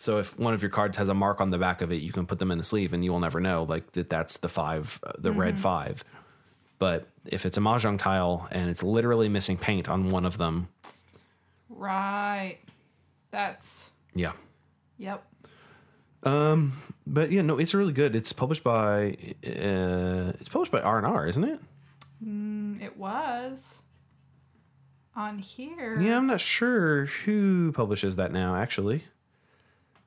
[0.00, 2.10] So if one of your cards has a mark on the back of it, you
[2.10, 4.48] can put them in the sleeve and you will never know like that that's the
[4.48, 6.02] 5 uh, the red 5.
[6.78, 10.68] But if it's a mahjong tile and it's literally missing paint on one of them,
[11.68, 12.58] Right.
[13.30, 14.32] That's yeah.
[14.98, 15.24] yep.
[16.22, 16.74] Um,
[17.06, 18.14] but yeah, no, it's really good.
[18.16, 21.60] It's published by uh, it's published by R and R, isn't it?
[22.82, 23.80] It was
[25.14, 25.98] on here.
[26.00, 29.04] Yeah, I'm not sure who publishes that now, actually.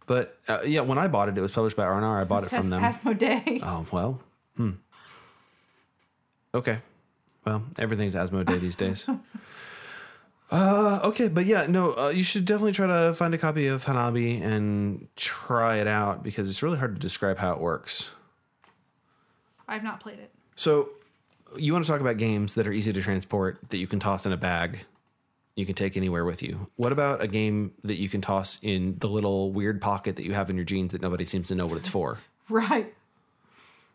[0.06, 2.22] But uh, yeah, when I bought it, it was published by R and R.
[2.22, 2.82] I bought it, says from them.
[2.82, 3.62] Asmodee.
[3.64, 4.20] Oh well,
[4.58, 4.72] hmm.
[6.56, 6.80] Okay,
[7.46, 9.08] well, everything's Asmodee these days.
[10.52, 13.86] Uh, okay, but yeah, no, uh, you should definitely try to find a copy of
[13.86, 18.12] Hanabi and try it out because it's really hard to describe how it works.
[19.68, 20.30] I've not played it.
[20.56, 20.90] So,
[21.58, 24.28] you want to talk about games that are easy to transport that you can toss
[24.28, 24.86] in a bag,
[25.56, 26.68] you can take anywhere with you.
[26.76, 30.34] What about a game that you can toss in the little weird pocket that you
[30.34, 32.20] have in your jeans that nobody seems to know what it's for?
[32.50, 32.94] Right.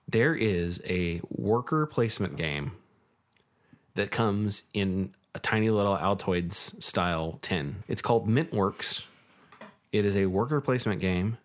[0.09, 2.73] There is a worker placement game
[3.95, 7.85] that comes in a tiny little Altoids style tin.
[7.89, 9.05] It's called Mintworks.
[9.93, 11.37] It is a worker placement game.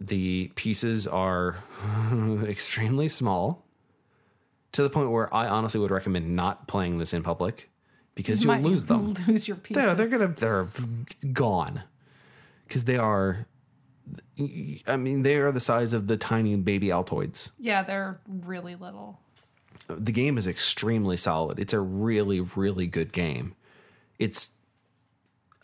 [0.00, 1.64] The pieces are
[2.44, 3.64] extremely small
[4.72, 7.70] to the point where I honestly would recommend not playing this in public
[8.18, 9.14] because you'll lose them.
[9.28, 9.80] Lose your pieces.
[9.80, 10.66] They're, they're gonna they're
[11.32, 11.82] gone
[12.66, 13.46] because they are.
[14.88, 17.52] I mean, they are the size of the tiny baby Altoids.
[17.60, 19.20] Yeah, they're really little.
[19.86, 21.60] The game is extremely solid.
[21.60, 23.54] It's a really really good game.
[24.18, 24.50] It's,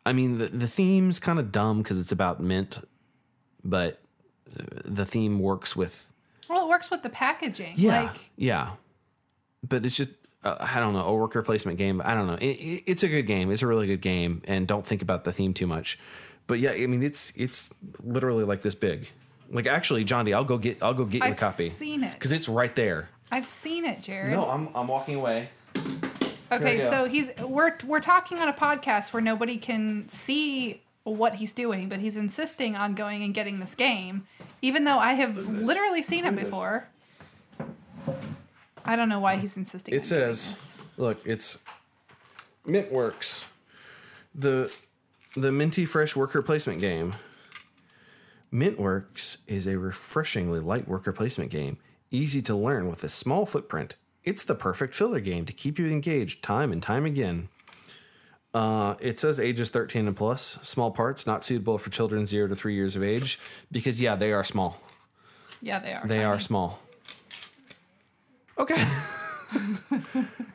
[0.06, 2.78] I mean, the the theme's kind of dumb because it's about mint,
[3.64, 4.00] but
[4.84, 6.08] the theme works with
[6.48, 7.72] Well, it works with the packaging.
[7.76, 8.70] yeah Like, yeah,
[9.68, 10.10] but it's just.
[10.44, 12.02] Uh, I don't know a worker placement game.
[12.04, 12.34] I don't know.
[12.34, 13.50] It, it, it's a good game.
[13.50, 15.98] It's a really good game, and don't think about the theme too much.
[16.46, 17.72] But yeah, I mean, it's it's
[18.02, 19.10] literally like this big.
[19.50, 22.04] Like actually, John D, I'll go get I'll go get you a I've copy seen
[22.04, 22.14] it.
[22.14, 23.08] because it's right there.
[23.32, 24.30] I've seen it, Jared.
[24.32, 25.48] No, I'm I'm walking away.
[26.52, 31.52] Okay, so he's we're we're talking on a podcast where nobody can see what he's
[31.52, 34.26] doing, but he's insisting on going and getting this game,
[34.62, 36.88] even though I have literally seen it before.
[38.84, 39.94] I don't know why he's insisting.
[39.94, 41.58] It says, look, it's
[42.66, 43.46] Mintworks,
[44.34, 44.74] the
[45.36, 47.14] the minty fresh worker placement game.
[48.52, 51.78] Mintworks is a refreshingly light worker placement game,
[52.10, 53.96] easy to learn with a small footprint.
[54.22, 57.48] It's the perfect filler game to keep you engaged time and time again.
[58.54, 62.54] Uh, it says ages 13 and plus, small parts, not suitable for children 0 to
[62.54, 63.40] 3 years of age,
[63.72, 64.80] because, yeah, they are small.
[65.60, 66.06] Yeah, they are.
[66.06, 66.24] They tiny.
[66.24, 66.78] are small.
[68.58, 68.82] Okay.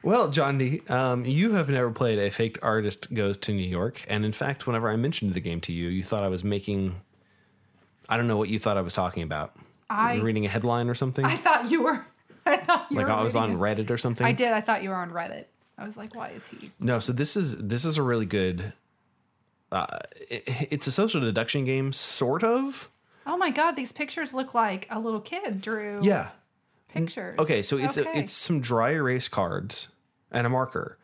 [0.03, 4.03] well, John D, um, you have never played a faked artist goes to New York,
[4.07, 6.95] and in fact, whenever I mentioned the game to you, you thought I was making.
[8.07, 9.53] I don't know what you thought I was talking about.
[9.89, 11.25] I- You reading a headline or something.
[11.25, 12.05] I thought you were.
[12.45, 13.03] I thought you were.
[13.03, 13.19] like were.
[13.19, 13.57] I was on.
[13.57, 14.25] Reddit or something.
[14.25, 14.51] I did.
[14.51, 15.45] I thought you were on Reddit.
[15.77, 16.71] I was like, why is he?
[16.79, 18.73] No, so this is this is a really good.
[19.71, 19.85] Uh,
[20.29, 22.89] it, it's a social deduction game, sort of.
[23.27, 25.99] Oh my god, these pictures look like a little kid drew.
[26.01, 26.29] Yeah.
[26.89, 27.37] Pictures.
[27.39, 28.09] Okay, so it's Okay.
[28.11, 29.89] A, it's some dry erase cards
[30.31, 30.97] and a marker,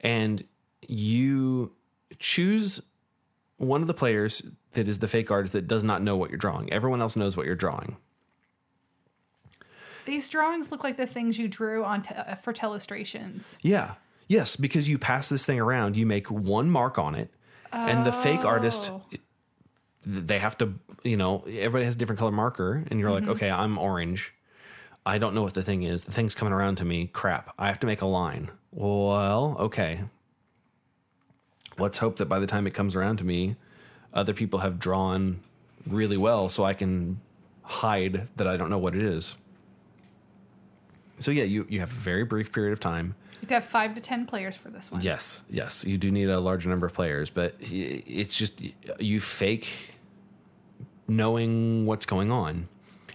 [0.00, 0.44] and
[0.86, 1.72] you
[2.18, 2.82] choose
[3.56, 6.38] one of the players that is the fake artist that does not know what you're
[6.38, 6.72] drawing.
[6.72, 7.96] Everyone else knows what you're drawing.
[10.06, 13.56] These drawings look like the things you drew on te- uh, for telestrations.
[13.62, 13.94] Yeah.
[14.28, 17.30] Yes, because you pass this thing around, you make one mark on it,
[17.72, 19.02] and the fake artist Oh.
[20.06, 23.50] they have to, you know, everybody has a different color marker, and you're like, okay,
[23.50, 24.32] I'm orange.
[25.10, 26.04] I don't know what the thing is.
[26.04, 27.08] The thing's coming around to me.
[27.08, 27.52] Crap.
[27.58, 28.48] I have to make a line.
[28.70, 30.04] Well, okay.
[31.78, 33.56] Let's hope that by the time it comes around to me,
[34.14, 35.40] other people have drawn
[35.84, 37.20] really well so I can
[37.64, 39.36] hide that I don't know what it is.
[41.18, 43.16] So yeah, you, you have a very brief period of time.
[43.42, 45.00] You'd have five to ten players for this one.
[45.00, 48.62] Yes, yes, you do need a larger number of players, but it's just
[49.00, 49.96] you fake
[51.08, 52.68] knowing what's going on.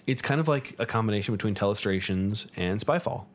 [0.07, 3.25] It's kind of like a combination between Telestrations and Spyfall.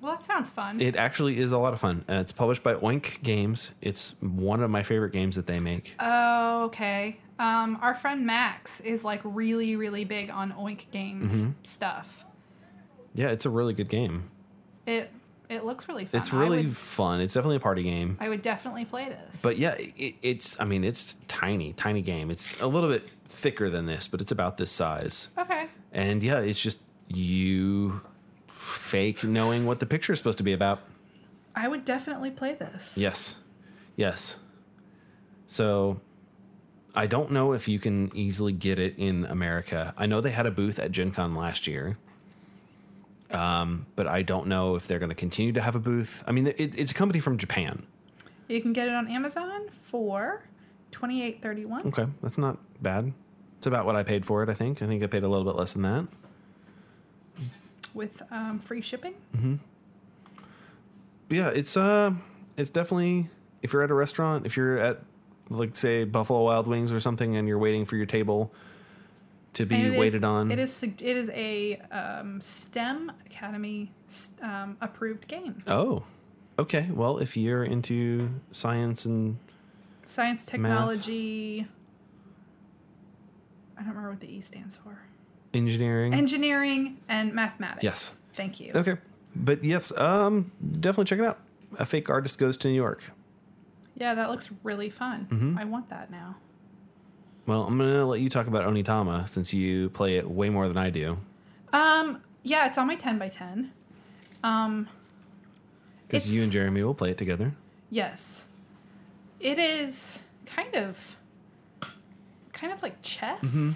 [0.00, 0.80] Well, that sounds fun.
[0.80, 2.04] It actually is a lot of fun.
[2.08, 3.74] Uh, it's published by Oink Games.
[3.82, 5.94] It's one of my favorite games that they make.
[6.00, 7.18] oh, okay.
[7.38, 11.50] Um, our friend Max is like really, really big on Oink Games Mm-hmm.
[11.62, 12.24] stuff.
[13.14, 14.30] Yeah, it's a really good game.
[14.86, 15.10] It
[15.50, 16.20] it looks really fun.
[16.20, 17.20] It's really would, fun.
[17.20, 18.16] It's definitely a party game.
[18.20, 19.40] I would definitely play this.
[19.42, 22.30] But yeah, it, it's I mean it's tiny, tiny game.
[22.30, 25.28] It's a little bit thicker than this, but it's about this size.
[25.36, 25.66] okay.
[25.92, 28.00] And yeah, it's just you
[28.46, 30.82] fake knowing what the picture is supposed to be about.
[31.54, 32.96] I would definitely play this.
[32.96, 33.38] Yes.
[33.96, 34.38] Yes.
[35.48, 36.00] So
[36.94, 39.92] I don't know if you can easily get it in America.
[39.96, 41.98] I know they had a booth at Gen Con last year.
[43.32, 46.24] Um, but I don't know if they're going to continue to have a booth.
[46.26, 47.86] I mean, it, it's a company from Japan.
[48.48, 50.42] You can get it on Amazon for
[50.90, 51.86] twenty eight thirty one.
[51.88, 53.12] Okay, that's not bad.
[53.58, 54.48] It's about what I paid for it.
[54.48, 54.82] I think.
[54.82, 56.08] I think I paid a little bit less than that.
[57.94, 59.14] with um, free shipping.
[61.28, 62.12] But yeah, it's uh,
[62.56, 63.28] it's definitely
[63.62, 65.00] if you're at a restaurant, if you're at
[65.48, 68.52] like say Buffalo Wild Wings or something, and you're waiting for your table
[69.54, 70.50] to be it is- waited on.
[70.50, 73.90] It is it is a um, STEM Academy
[74.42, 75.56] um, approved game.
[75.66, 76.04] Oh,
[76.58, 76.88] okay.
[76.92, 79.38] Well, if you're into science and
[80.04, 81.66] Science, technology.
[83.76, 84.98] I don't remember what the E stands for.
[85.54, 87.82] engineering, Engineering and mathematics.
[87.84, 88.16] Yes.
[88.32, 88.72] Thank you.
[88.74, 88.96] okay,
[89.34, 91.38] but yes, um, definitely check it out.
[91.78, 93.02] A fake artist goes to New York.
[93.94, 95.28] Yeah, that looks really fun.
[95.30, 95.58] Mm-hmm.
[95.58, 96.36] I want that now.
[97.46, 100.76] Well, I'm gonna let you talk about Onitama since you play it way more than
[100.76, 101.18] I do.
[101.72, 103.72] Um, yeah, it's on my 10 by 10.
[104.42, 104.88] Um,
[106.06, 107.54] Because you and Jeremy will play it together.
[107.90, 108.46] yes.
[109.40, 111.16] It is kind of
[112.52, 113.40] kind of like chess.
[113.42, 113.70] Mm-hmm.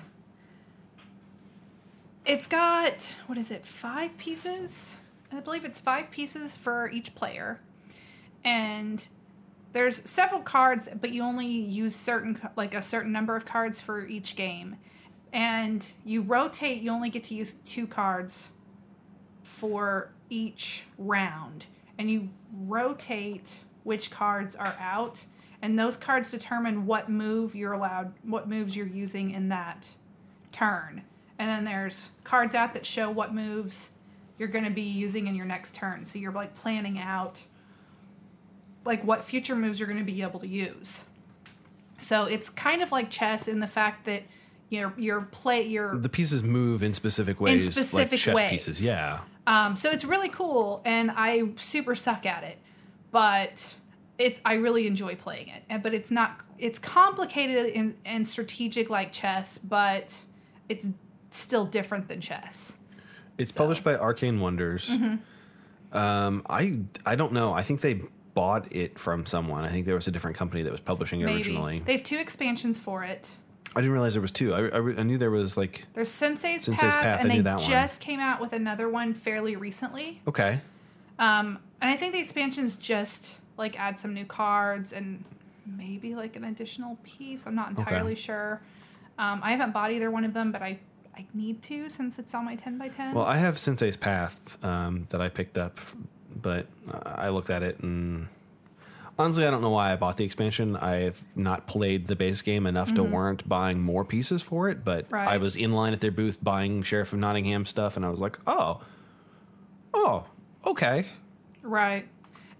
[2.27, 3.67] It's got what is it?
[3.67, 4.99] 5 pieces?
[5.33, 7.61] I believe it's 5 pieces for each player.
[8.45, 9.07] And
[9.75, 14.07] there's several cards, but you only use certain like a certain number of cards for
[14.07, 14.77] each game.
[15.33, 18.51] And you rotate, you only get to use two cards
[19.43, 21.66] for each round.
[21.99, 25.25] And you rotate which cards are out,
[25.61, 29.89] and those cards determine what move you're allowed, what moves you're using in that
[30.53, 31.03] turn.
[31.39, 33.91] And then there's cards out that show what moves
[34.39, 36.07] you're going to be using in your next turn.
[36.07, 37.43] So you're like planning out
[38.85, 41.05] like what future moves you're going to be able to use.
[41.99, 44.24] So it's kind of like chess in the fact that
[44.68, 48.51] you're you're play you're The pieces move in specific ways, like specific chess ways.
[48.51, 48.80] pieces.
[48.80, 49.20] Yeah.
[49.47, 52.59] um, so it's really cool, and I super suck at it,
[53.11, 53.74] but
[54.18, 55.62] it's I really enjoy playing it.
[55.68, 60.20] And but it's not it's complicated and, and strategic like chess, but
[60.68, 60.89] it's
[61.30, 62.76] still different than chess.
[63.39, 64.89] It's published by Arcane Wonders.
[64.91, 65.97] Mm-hmm.
[65.97, 67.53] Um, I I don't know.
[67.53, 68.03] I think they
[68.35, 69.64] bought it from someone.
[69.64, 71.78] I think there was a different company that was publishing it Maybe originally.
[71.80, 73.30] they have two expansions for it.
[73.76, 74.53] I didn't realize there was two.
[74.55, 77.37] I, I, I knew there was like There's Sensei's, Sensei's Path, Path, I and knew
[77.39, 77.68] they that one.
[77.70, 80.20] just came out with another one fairly recently.
[80.28, 80.61] okay.
[81.18, 85.24] Um, and I think the expansions just like add some new cards and
[85.66, 87.47] maybe like an additional piece.
[87.47, 88.61] I'm not entirely sure.
[89.18, 90.78] Um, I haven't bought either one of them, but I
[91.16, 93.14] I need to since it's on my 10 by 10.
[93.14, 95.78] Well, I have Sensei's Path um, that I picked up,
[96.41, 96.66] but
[97.05, 98.28] I looked at it and
[99.18, 100.76] honestly, I don't know why I bought the expansion.
[100.76, 104.85] I've not played the base game enough to warrant buying more pieces for it.
[104.85, 105.14] But Mm-hmm.
[105.14, 105.28] Right.
[105.28, 108.20] I was in line at their booth buying Sheriff of Nottingham stuff, and I was
[108.20, 108.80] like, oh,
[109.93, 110.26] oh,
[110.66, 111.05] okay.
[111.62, 112.07] Right.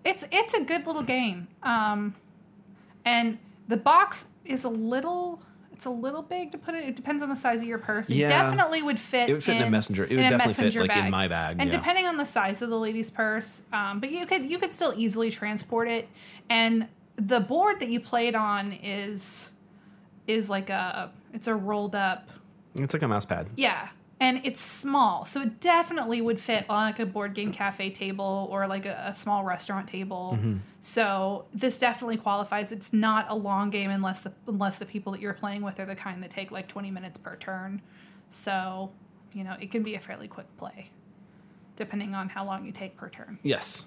[0.05, 1.49] It's it's a good little game.
[1.62, 2.14] Um,
[3.05, 5.43] and the box is a little
[5.75, 6.85] it's a little big to put it.
[6.89, 8.09] It depends on the size of your purse.
[8.09, 8.29] It Yeah.
[8.29, 9.29] definitely would fit.
[9.29, 11.70] It would fit in a messenger- it would definitely fit, like, in my bag, And
[11.70, 11.77] yeah.
[11.79, 14.95] depending on the size of the lady's purse, um, but you could you could still
[14.97, 16.09] easily transport it.
[16.49, 19.51] And the board that you played on is
[20.27, 22.29] is like a it's a rolled up
[22.77, 23.49] It's like a mouse pad.
[23.57, 23.89] yeah.
[24.21, 28.49] And it's small, so it definitely would fit on like a board game cafe table
[28.51, 30.39] or like a, a small restaurant table.
[30.81, 32.71] So this definitely qualifies.
[32.73, 35.85] It's not a long game unless the unless the people that you're playing with are
[35.85, 37.83] the kind that take like 20 minutes per turn.
[38.31, 38.91] So,
[39.33, 40.91] you know, it can be a fairly quick play,
[41.77, 43.39] depending on how long you take per turn.
[43.43, 43.87] Yes.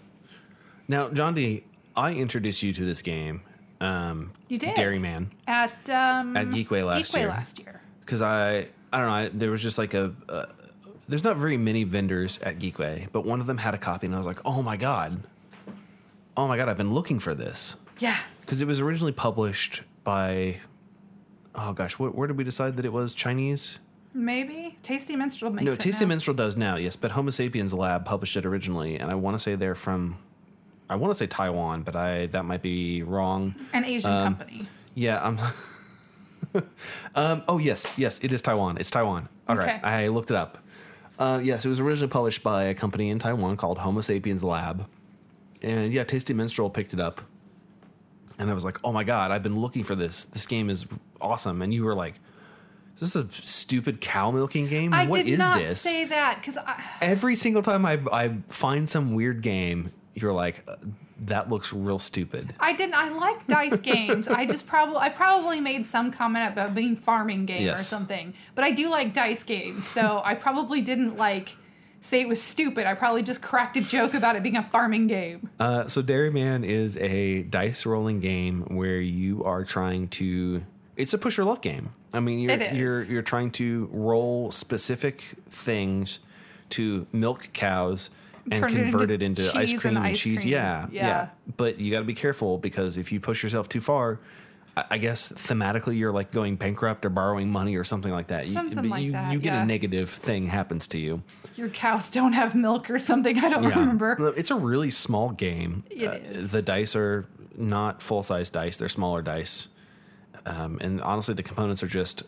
[0.88, 1.64] Now, John D,
[1.96, 3.42] I introduced you to this game,
[3.82, 7.28] um, You did Dairyman, at um, At Geekway last Geekway year.
[7.30, 7.82] last year.
[8.02, 9.14] because I I don't know.
[9.14, 10.14] I, there was just like a.
[10.30, 10.46] Uh,
[11.10, 14.16] there's not very many vendors at Geekway, but one of them had a copy, and
[14.16, 15.24] I was like, oh my god,
[16.36, 18.18] oh my god, I've been looking for this Yeah.
[18.42, 20.60] because it was originally published by.
[21.56, 23.80] Oh gosh, wh- where did we decide that it was Chinese?
[24.14, 26.10] Maybe Tasty Minstrel makes No, it Tasty now.
[26.10, 29.40] Minstrel does now, yes, but Homo Sapiens Lab published it originally, and I want to
[29.40, 30.18] say they're from,
[30.90, 33.56] I want to say Taiwan, but I that might be wrong.
[33.74, 34.68] an Asian Um, company.
[34.96, 35.40] Yeah, I'm.
[37.16, 38.78] um, oh yes, yes, it is Taiwan.
[38.78, 39.30] It's Taiwan.
[39.48, 39.80] All right, Okay.
[39.84, 40.58] I looked it up.
[41.20, 44.88] Uh, yes, it was originally published by a company in Taiwan called Homo Sapiens Lab,
[45.62, 47.22] and yeah, Tasty Minstrel picked it up,
[48.38, 50.26] and I was like, oh my god, I've been looking for this.
[50.26, 50.86] This game is
[51.20, 52.16] awesome, and you were like,
[53.00, 54.94] is this a stupid cow milking game?
[54.94, 55.82] I What did is not this?
[55.82, 60.68] say that because I, Every single time I I find some weird game, you're like,
[61.22, 62.54] that looks real stupid.
[62.60, 62.96] I didn't.
[62.96, 64.28] I like dice games.
[64.28, 68.34] I just probably I probably made some comment about being farming game or something.
[68.56, 71.56] But I do like dice games, so I probably didn't like
[72.02, 72.86] say it was stupid.
[72.86, 75.50] I probably just cracked a joke about it being a farming game.
[75.60, 80.64] Uh, so Dairyman is a dice rolling game where you are trying to.
[80.96, 81.94] It's a push your luck game.
[82.14, 86.20] I mean, you're you're you're trying to roll specific things
[86.70, 88.10] to milk cows
[88.52, 90.42] and Turn it convert into it into ice cream and, ice cheese.
[90.42, 90.52] cream.
[90.54, 91.30] Yeah, yeah, Yeah.
[91.58, 94.20] But you got to be careful because if you push yourself too far.
[94.92, 98.46] I guess thematically, you're like going bankrupt or borrowing money or something like that.
[98.46, 99.64] You- Something but like you, that, you get yeah.
[99.64, 101.24] a negative thing happens to you.
[101.56, 103.40] Your cows don't have milk or something.
[103.40, 104.36] I don't remember.
[104.38, 105.84] It's a really small game.
[105.90, 106.52] Uh, It is.
[106.52, 107.26] The dice are
[107.58, 109.68] not full size dice, they're smaller dice.
[110.46, 112.22] Um, and honestly, the components are just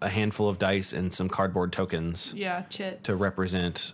[0.00, 3.04] a handful of dice and some cardboard tokens Yeah, chit.
[3.04, 3.92] to represent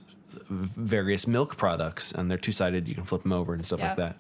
[0.49, 2.12] various milk products.
[2.12, 4.16] And they're two sided, you can flip them over and stuff like that.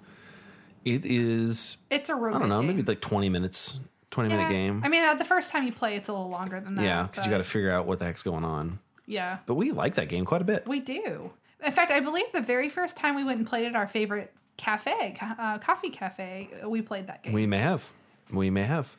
[0.84, 2.68] It is, It's a I don't know, game.
[2.68, 3.80] maybe like 20 minutes,
[4.10, 4.80] 20 minute game.
[4.84, 6.82] I mean, the first time you play, it's a little longer than that.
[6.84, 8.78] yeah, because you got to figure out what the heck's going on.
[9.06, 10.66] Yeah, But we like that game quite a bit.
[10.68, 11.32] we do.
[11.64, 14.32] In fact, I believe the very first time we went and played at our favorite
[14.56, 17.32] cafe, uh, coffee cafe, we played that game.
[17.34, 17.92] We may have.
[18.30, 18.96] We may have.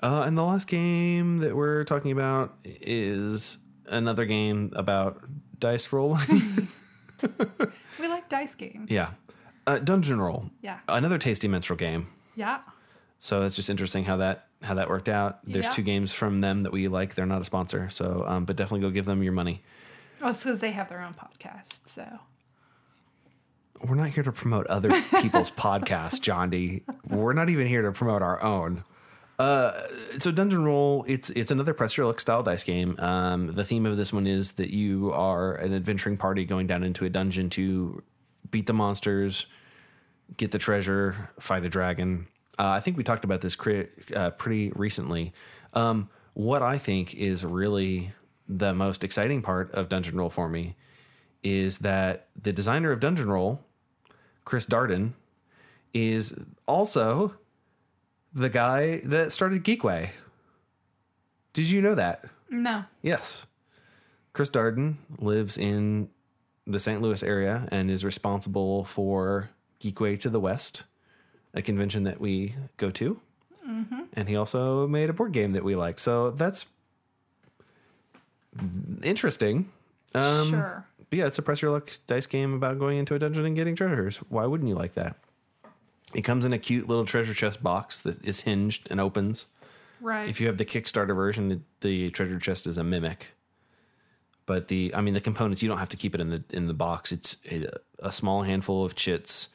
[0.00, 5.20] Uh, and the last game that we're talking about is another game about
[5.58, 6.68] dice rolling.
[8.00, 8.90] We like dice games.
[8.90, 9.10] yeah.
[9.66, 10.50] Uh, Dungeon Roll.
[10.60, 10.80] Yeah.
[10.88, 12.06] Another tasty minstrel game.
[12.36, 12.58] Yeah.
[13.18, 15.38] So it's just interesting how that how that worked out.
[15.46, 15.70] There's Yeah.
[15.70, 17.14] two games from them that we like.
[17.14, 19.62] They're not a sponsor, so um, but definitely go give them your money.
[20.20, 21.86] Well, it's because they have their own podcast.
[21.86, 22.04] So
[23.86, 24.90] We're not here to promote other
[25.20, 26.82] people's podcasts, John D.
[27.08, 28.82] We're not even here to promote our own.
[29.38, 29.72] Uh,
[30.18, 32.96] so Dungeon Roll, it's it's another press your luck style dice game.
[32.98, 36.84] Um, the theme of this one is that you are an adventuring party going down
[36.84, 38.02] into a dungeon to
[38.50, 39.46] beat the monsters,
[40.36, 42.28] get the treasure, fight a dragon.
[42.58, 43.56] Uh, I think we talked about this
[44.14, 45.32] uh, pretty recently.
[45.72, 48.12] Um, what I think is really
[48.48, 50.76] the most exciting part of Dungeon Roll for me
[51.42, 53.60] is that the designer of Dungeon Roll,
[54.44, 55.14] Chris Darden,
[55.92, 57.34] is also
[58.34, 60.10] the guy that started Geekway.
[61.52, 62.24] Did you know that?
[62.50, 63.46] no, Yes.
[64.32, 66.08] Chris Darden lives in
[66.66, 67.00] the St.
[67.00, 70.82] Louis area and is responsible for Geekway to the West,
[71.54, 73.20] a convention that we go to.
[74.16, 75.98] And he also made a board game that we like.
[76.00, 76.66] So that's
[79.02, 79.70] interesting.
[80.14, 80.86] Um, sure.
[81.10, 83.56] but yeah, it's a press your luck dice game about going into a dungeon and
[83.56, 84.18] getting treasures.
[84.28, 85.16] Why wouldn't you like that?
[86.14, 89.46] It comes in a cute little treasure chest box that is hinged and opens.
[90.00, 90.28] Right.
[90.28, 93.28] If you have the Kickstarter version, the, the treasure chest is a mimic.
[94.46, 96.66] But the, I mean, the components you don't have to keep it in the in
[96.66, 97.12] the box.
[97.12, 97.66] It's a,
[98.00, 99.48] a small handful of chits,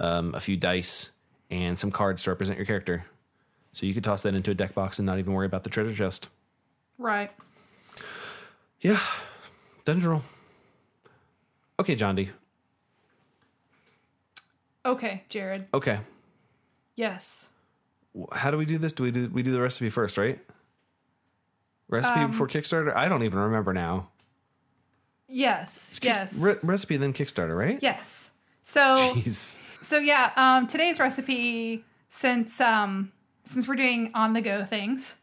[0.00, 1.10] um, a few dice,
[1.50, 3.04] and some cards to represent your character.
[3.72, 5.70] So you could toss that into a deck box and not even worry about the
[5.70, 6.28] treasure chest.
[6.98, 7.30] right.
[8.80, 9.00] Yeah,
[9.84, 10.22] dungeon roll.
[11.80, 12.30] Okay, John D.
[14.86, 15.66] Okay, Jared.
[15.72, 15.98] Okay,
[16.96, 17.48] Yes.
[18.32, 18.92] how do we do this?
[18.92, 20.38] Do we do we do the recipe first, right?
[21.88, 22.94] Recipe Um, before Kickstarter?
[22.94, 24.08] I don't even remember now.
[25.28, 25.98] Yes.
[26.02, 26.34] Yes.
[26.38, 27.78] re- recipe then Kickstarter, right?
[27.82, 28.30] yes.
[28.62, 29.58] So Jeez.
[29.82, 33.12] so yeah, um, today's recipe since um
[33.44, 35.16] since we're doing on the go things,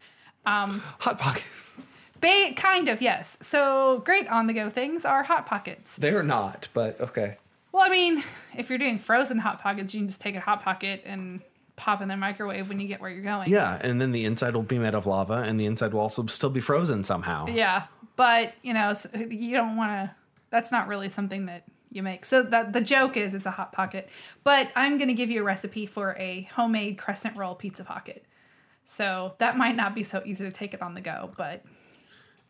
[0.46, 1.44] Um, Hot pocket.
[2.20, 3.38] ba- kind of yes.
[3.42, 5.96] So great on the go things are hot pockets.
[5.96, 7.38] They're not, but okay.
[7.72, 8.24] Well, I mean,
[8.58, 11.42] if you're doing frozen hot pockets, you can just take a hot pocket and
[11.78, 13.50] pop in the microwave when you get where you're going.
[13.50, 16.26] Yeah, and then the inside will be made of lava, and the inside will also
[16.28, 17.48] still be frozen somehow.
[17.48, 18.94] Yeah, but you know,
[19.30, 20.16] you don't want to.
[20.50, 22.26] That's not really something that you make.
[22.26, 24.10] So that the joke is it's a hot pocket.
[24.44, 28.26] But I'm going to give you a recipe for a homemade crescent roll pizza pocket.
[28.86, 31.64] So that might not be so easy to take it on the go, but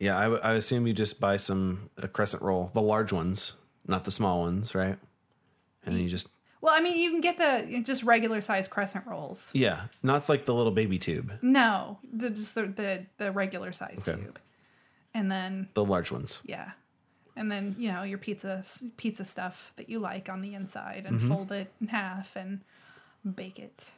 [0.00, 3.52] Yeah, I, w- I assume you just buy some a crescent roll, the large ones,
[3.86, 4.98] not the small ones, right?
[5.84, 6.28] And then you just
[6.60, 9.50] well, I mean, you can get the just regular size crescent rolls.
[9.52, 11.32] yeah, not like the little baby tube.
[11.42, 14.22] No, the, just the, the the regular size Okay.
[14.22, 14.38] tube.
[15.12, 16.40] and then The large ones.
[16.44, 16.70] yeah,
[17.36, 18.62] and then you know your pizza
[18.96, 21.14] pizza stuff that you like on the inside, Mm-hmm.
[21.16, 22.60] and fold it in half and
[23.34, 23.90] bake it.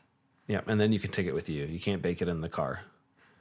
[0.47, 1.65] Yeah, and then you can take it with you.
[1.67, 2.81] You can't bake it in the car.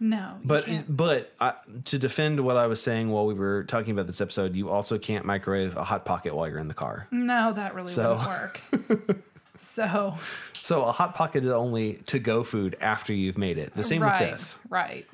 [0.05, 1.53] No, But but I,
[1.85, 4.97] to defend what I was saying while we were talking about this episode, you also
[4.99, 7.07] can't microwave a hot pocket while you're in the car.
[7.09, 8.19] no, that really So-
[8.71, 9.17] wouldn't work.
[9.59, 10.15] so
[10.51, 13.73] So a hot pocket is only to go food after you've made it.
[13.75, 14.59] The same right, with this.
[14.69, 15.07] right.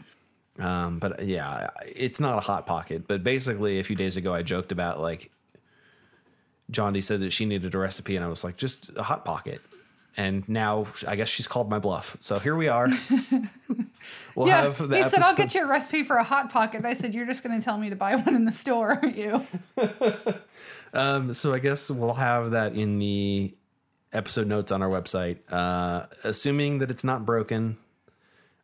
[0.57, 3.07] Um, but yeah, it's not a hot pocket.
[3.07, 5.29] But basically, a few days ago, I joked about like
[6.71, 9.23] John D said that she needed a recipe, and I was like, just a hot
[9.23, 9.61] pocket.
[10.19, 12.17] And now I guess she's called my bluff.
[12.19, 12.89] So here we are.
[14.35, 16.83] we'll Yeah, have the he said, "I'll get you a recipe for a hot pocket."
[16.83, 19.15] I said, "You're just going to tell me to buy one in the store, aren't
[19.15, 19.47] you?"
[20.91, 23.55] Um, so I guess we'll have that in the
[24.11, 25.37] episode notes on our website.
[25.47, 27.77] Uh, assuming that it's not broken,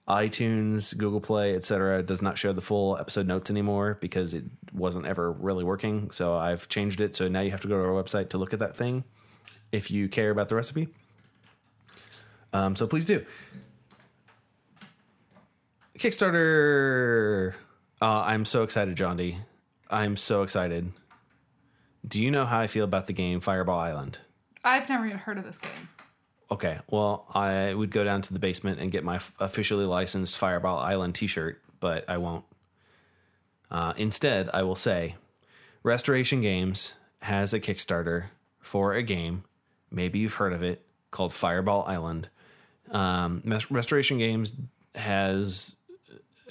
[0.07, 5.05] iTunes, Google Play, etc., does not show the full episode notes anymore because it wasn't
[5.05, 6.09] ever really working.
[6.09, 7.15] So I've changed it.
[7.15, 9.03] So now you have to go to our website to look at that thing
[9.71, 10.89] if you care about the recipe.
[12.55, 13.25] Um, so please do.
[15.99, 17.53] Kickstarter.
[18.01, 19.39] Uh, I'm so excited, John D.
[19.89, 20.91] I'm so excited.
[22.07, 24.19] Do you know how I feel about the game Fireball Island?
[24.63, 25.89] I've never even heard of this game.
[26.49, 30.79] Okay, well, I would go down to the basement and get my officially licensed Fireball
[30.79, 32.45] Island t shirt, but I won't.
[33.69, 35.15] Uh, instead, I will say
[35.83, 38.27] Restoration Games has a Kickstarter
[38.59, 39.43] for a game.
[39.91, 42.29] Maybe you've heard of it called Fireball Island.
[42.91, 44.53] Um, Restoration Games
[44.93, 45.75] has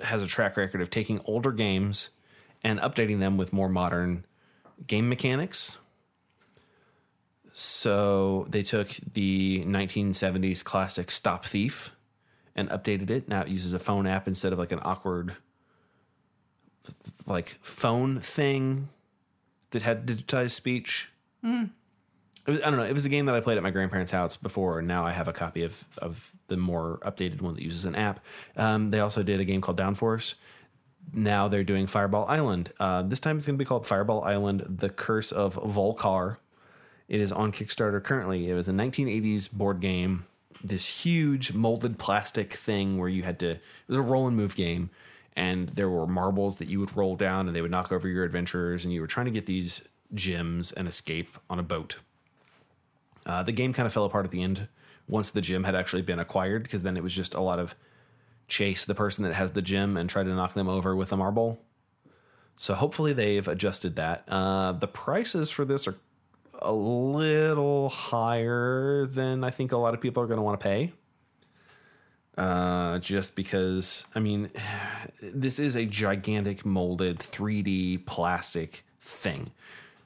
[0.03, 2.11] has a track record of taking older games
[2.63, 4.25] and updating them with more modern
[4.87, 5.79] game mechanics.
[7.53, 11.95] So they took the 1970s classic Stop Thief
[12.57, 13.29] and updated it.
[13.29, 15.37] Now it uses a phone app instead of like an awkward
[17.27, 18.89] like phone thing
[19.71, 21.13] that had digitized speech.
[21.65, 21.71] It
[22.51, 22.85] was, I don't know.
[22.85, 25.13] It was a game that I played at my grandparents' house before, and now I
[25.13, 28.21] have a copy of of the more updated one that uses an app.
[28.57, 30.35] Um, they also did a game called Downforce.
[31.13, 32.73] Now they're doing Fireball Island.
[32.79, 36.39] Uh, this time it's going to be called Fireball Island: The Curse of Vul-Kar.
[37.09, 38.49] It is on Kickstarter currently.
[38.49, 40.27] It was a 1980s board game.
[40.63, 43.51] This huge molded plastic thing where you had to.
[43.51, 44.91] It was a roll and move game,
[45.37, 48.25] and there were marbles that you would roll down, and they would knock over your
[48.25, 51.99] adventurers, and you were trying to get these gems and escape on a boat.
[53.27, 54.69] Uh, the game kind of fell apart at the end
[55.09, 57.75] once the gym had actually been acquired, because then it was just a lot of
[58.49, 61.17] chase the person that has the gym and try to knock them over with a
[61.17, 61.61] marble.
[62.57, 64.25] So hopefully they've adjusted that.
[64.29, 65.97] Uh, the prices for this are
[66.61, 70.65] a little higher than I think a lot of people are going to want to
[70.65, 70.93] pay.
[72.37, 74.51] Uh, just because, I mean,
[75.23, 79.51] this is a gigantic molded 3D plastic thing.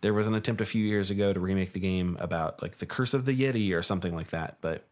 [0.01, 2.87] There was an attempt a few years ago to remake the game about like the
[2.87, 4.85] Curse of the Yeti or something like that, but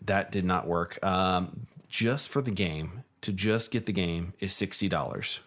[0.00, 1.04] that did not work.
[1.04, 5.38] Um, just for the game, to just get the game is $60.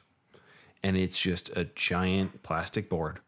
[0.82, 3.20] And it's just a giant plastic board.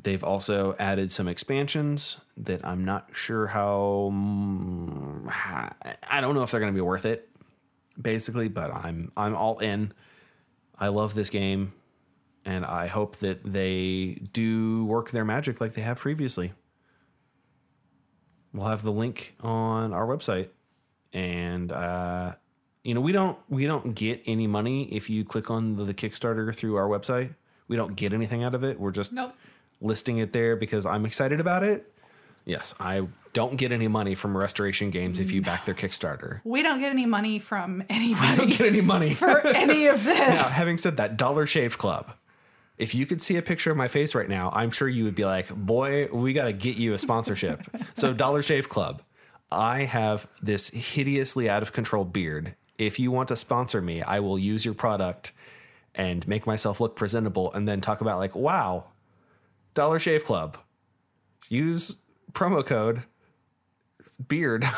[0.00, 4.10] They've also added some expansions that I'm not sure how.
[4.12, 5.28] mm,
[6.08, 7.28] I don't know if they're going to be worth it,
[8.00, 9.92] basically, but I'm I'm all in.
[10.78, 11.72] I love this game,
[12.48, 16.52] and I hope that they do work their magic like they have previously.
[18.54, 20.48] We'll have the link on our website,
[21.12, 22.32] and uh,
[22.82, 25.94] you know we don't we don't get any money if you click on the, the
[25.94, 27.34] Kickstarter through our website.
[27.68, 28.80] We don't get anything out of it.
[28.80, 29.34] We're just Nope.
[29.82, 31.92] listing it there because I'm excited about it.
[32.46, 36.40] Yes, I don't get any money from Restoration Games if you back their Kickstarter.
[36.44, 38.30] We don't get any money from anybody.
[38.30, 39.10] We don't get any money.
[39.14, 40.52] for any of now, this.
[40.54, 42.14] having said that, Dollar Shave Club.
[42.78, 45.14] If you could see a picture of my face right now, I'm sure you would
[45.14, 47.62] be like, "Boy, we got to get you a sponsorship."
[47.94, 49.02] so, Dollar Shave Club,
[49.50, 52.54] I have this hideously out of control beard.
[52.78, 55.32] If you want to sponsor me, I will use your product
[55.94, 58.84] and make myself look presentable, and then talk about like, "Wow,
[59.74, 60.56] Dollar Shave Club,
[61.48, 61.96] use
[62.32, 63.02] promo code
[64.28, 64.64] beard."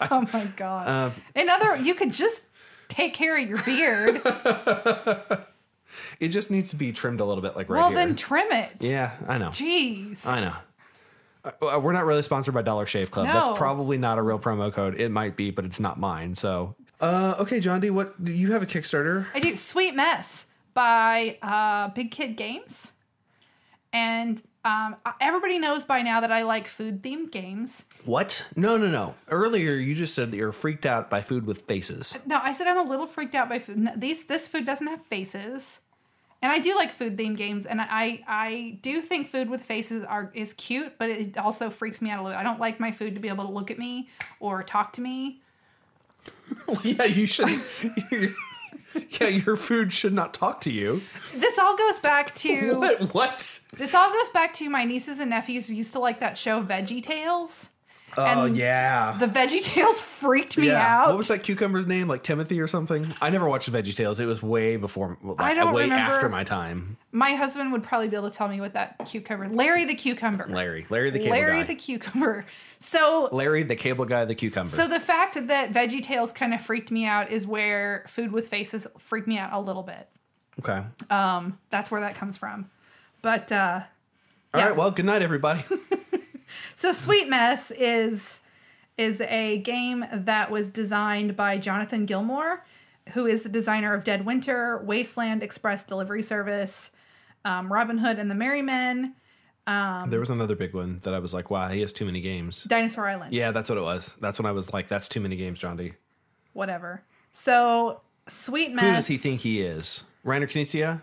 [0.00, 0.88] Oh my god.
[0.88, 2.44] Um, In other, you could just
[2.88, 4.22] take care of your beard.
[6.20, 7.98] it just needs to be trimmed a little bit, like right well, here.
[7.98, 8.70] then trim it.
[8.80, 9.48] yeah, I know.
[9.48, 10.26] Jeez.
[10.26, 10.54] I know.
[11.44, 13.26] Uh, We're not really sponsored by Dollar Shave Club.
[13.26, 13.32] No.
[13.32, 14.98] That's probably not a real promo code.
[15.00, 16.34] It might be, but it's not mine.
[16.34, 19.26] So, uh, okay, John D, what do you have a Kickstarter?
[19.34, 22.92] I do Sweet Mess by uh, Big Kid Games.
[23.92, 27.84] And um, everybody knows by now that I like food themed games.
[28.04, 28.44] What?
[28.56, 29.14] No, no, no.
[29.28, 32.16] Earlier you just said that you're freaked out by food with faces.
[32.26, 33.78] No, I said I'm a little freaked out by food.
[33.78, 35.80] No, These this food doesn't have faces,
[36.42, 40.04] and I do like food themed games, and I I do think food with faces
[40.04, 42.38] are is cute, but it also freaks me out a little.
[42.38, 44.08] I don't like my food to be able to look at me
[44.40, 45.40] or talk to me.
[46.82, 47.48] yeah, you should.
[49.20, 51.02] yeah, your food should not talk to you.
[51.34, 53.14] This all goes back to What?
[53.14, 53.60] What?
[53.76, 56.62] this all goes back to my nieces and nephews who used to like that show
[56.62, 57.70] Veggie Tales.
[58.16, 59.16] Oh And yeah.
[59.20, 61.02] The Veggie Tales freaked me yeah.
[61.02, 61.08] out.
[61.08, 62.08] What was that cucumber's name?
[62.08, 63.06] Like Timothy or something?
[63.20, 64.18] I never watched Veggie Tales.
[64.18, 66.14] It was way before, like, I don't way remember.
[66.14, 66.96] after my time.
[67.12, 70.46] my husband would probably be able to tell me what that cucumber, Larry the cucumber,
[70.48, 71.66] Larry, Larry the cable Larry guy.
[71.66, 72.46] the cucumber.
[72.80, 74.70] So Larry the cable guy, the cucumber.
[74.70, 78.48] So the fact that Veggie Tales kind of freaked me out is where Food with
[78.48, 80.08] Faces freaked me out a little bit.
[80.60, 80.82] okay.
[81.10, 82.70] Um, that's where that comes from.
[83.22, 83.80] But uh,
[84.54, 84.68] All yeah.
[84.68, 84.76] right.
[84.76, 85.62] Well, good night, everybody.
[86.74, 88.40] so Sweet Mess is
[88.96, 92.64] is a game that was designed by Jonathan Gilmour,
[93.10, 96.90] who is the designer of Dead Winter, Wasteland Express Delivery Service,
[97.44, 99.14] um, Robin Hood and the Merry Men,
[100.08, 102.64] there was another big one that I was like, wow, he has too many games.
[102.64, 103.34] Dinosaur Island.
[103.34, 104.16] Yeah, that's what it was.
[104.20, 105.92] That's when I was like, that's too many games, John D.
[106.54, 107.02] Whatever.
[107.32, 108.84] So Sweet Mess.
[108.84, 110.04] Who does he think he is?
[110.24, 111.02] Reiner Knizia?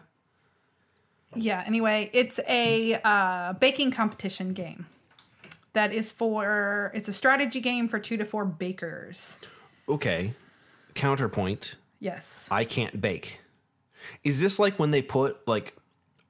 [1.35, 4.87] Yeah, anyway, it's a uh, baking competition game
[5.75, 9.37] that is for, it's a strategy game for two to four bakers.
[9.87, 10.33] Okay.
[10.95, 11.75] Counterpoint.
[11.99, 12.47] Yes.
[12.51, 13.39] I can't bake.
[14.23, 15.75] Is this like when they put like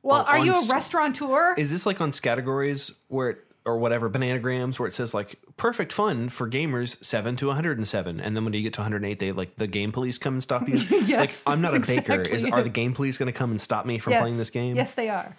[0.04, 1.56] Well, are you a s- restaurateur?
[1.58, 5.92] is this like on categories where it or whatever bananagrams where it says like perfect
[5.92, 9.56] fun for gamers 7 to 107 and then when you get to 108 they like
[9.56, 10.76] the game police come and stop you
[11.06, 13.50] Yes, like i'm not a baker is exactly are the game police going to come
[13.50, 14.22] and stop me from yes.
[14.22, 15.36] playing this game Yes, they are.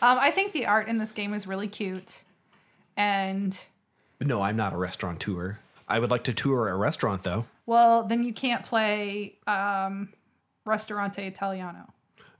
[0.00, 2.20] Um, I think the art in this game is really cute.
[2.98, 3.58] And,
[4.20, 8.22] no i'm not a restaurateur i would like to tour a restaurant though well, then
[8.24, 10.08] you can't play um,
[10.64, 11.92] Ristorante Italiano.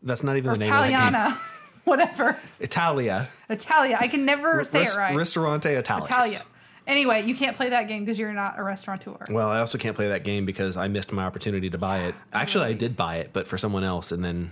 [0.02, 1.38] that's not even Or the name of the Italiana.
[1.84, 2.36] Whatever.
[2.60, 3.96] italia Italia.
[4.00, 5.14] I can never say Res- it right.
[5.16, 6.40] ristorante italics Italia.
[6.86, 9.16] Anyway, you can't play that game because you're not a restaurateur.
[9.30, 12.14] well i also can't play that game because i missed my opportunity to buy it
[12.32, 14.50] actually i did buy it but for someone else and then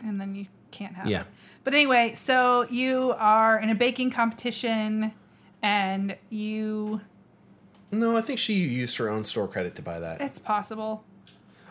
[0.00, 1.20] and then you can't have Yeah.
[1.20, 1.26] it.
[1.64, 5.12] But anyway, so you are in a baking competition
[5.64, 7.00] and you
[7.90, 11.04] no i think she used her own store credit to buy that it's possible.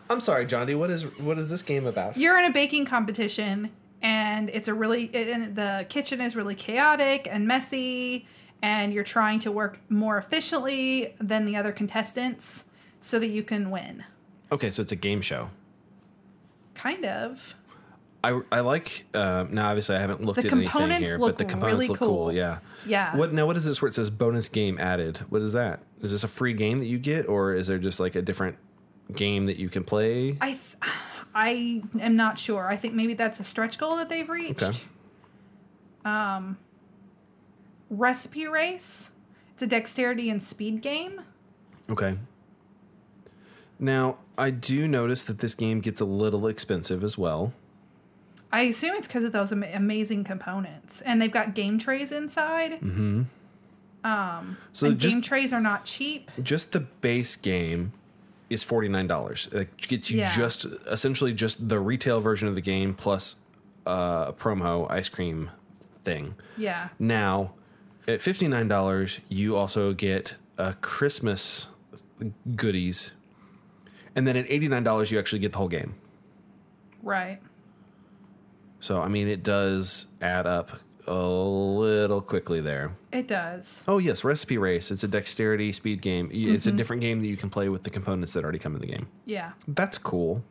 [0.10, 0.76] I'm sorry, John D.
[0.76, 2.18] What is what is this game about?
[2.18, 3.72] You're in a baking competition
[4.02, 8.28] and it's a really and the kitchen is really chaotic and messy
[8.62, 12.66] and you're trying to work more efficiently than the other contestants
[13.00, 14.04] so that you can win.
[14.52, 15.50] Okay, so it's a game show.
[16.74, 17.56] Kind of.
[18.24, 19.70] I, I like uh, now.
[19.70, 22.08] Obviously, I haven't looked The at anything here, but the components really look cool.
[22.08, 22.32] cool.
[22.32, 22.60] Yeah.
[22.86, 23.16] Yeah.
[23.16, 23.46] What now?
[23.46, 23.82] What is this?
[23.82, 25.18] Where it says bonus game added?
[25.30, 25.82] What is that?
[26.02, 28.58] Is this a free game that you get, or is there just like a different
[29.14, 30.38] game that you can play?
[30.40, 30.94] I th-
[31.36, 32.68] I am not sure.
[32.68, 34.64] I think maybe that's a stretch goal that they've reached.
[34.64, 34.78] Okay.
[37.90, 39.12] Recipe Race.
[39.54, 41.22] It's a dexterity and speed game.
[41.90, 42.18] Okay.
[43.80, 47.54] Now I do notice that this game gets a little expensive as well.
[48.54, 52.74] I assume it's because of those ama- amazing components, and they've got game trays inside.
[52.80, 53.24] Mm-hmm.
[54.06, 56.30] Um, so and just game trays are not cheap.
[56.42, 57.94] just the base game
[58.50, 59.48] is forty nine dollars.
[59.52, 60.36] It gets you Yeah.
[60.36, 63.38] just essentially just the retail version of the game plus
[63.88, 65.50] uh, a promo ice cream
[66.04, 66.36] thing.
[66.58, 67.54] Yeah, Now,
[68.08, 71.68] at fifty nine dollars, you also get a Christmas
[72.56, 73.14] goodies,
[74.16, 75.96] and then at eighty nine dollars, you actually get the whole game.
[77.02, 77.40] right.
[78.84, 80.70] So I mean, it does add up
[81.08, 82.98] a little quickly there.
[83.14, 83.82] It does.
[83.88, 84.92] Oh yes, Recipe Race.
[84.92, 86.30] It's a dexterity speed game.
[86.34, 88.82] It's a different game that you can play with the components that already come in
[88.82, 89.08] the game.
[89.26, 90.44] Yeah, That's cool.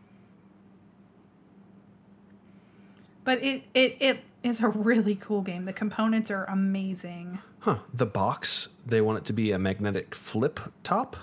[3.25, 5.67] but it it it is a really cool game.
[5.67, 7.39] The components are amazing.
[7.61, 7.81] Huh.
[7.93, 11.17] The box, they want it to be a magnetic flip top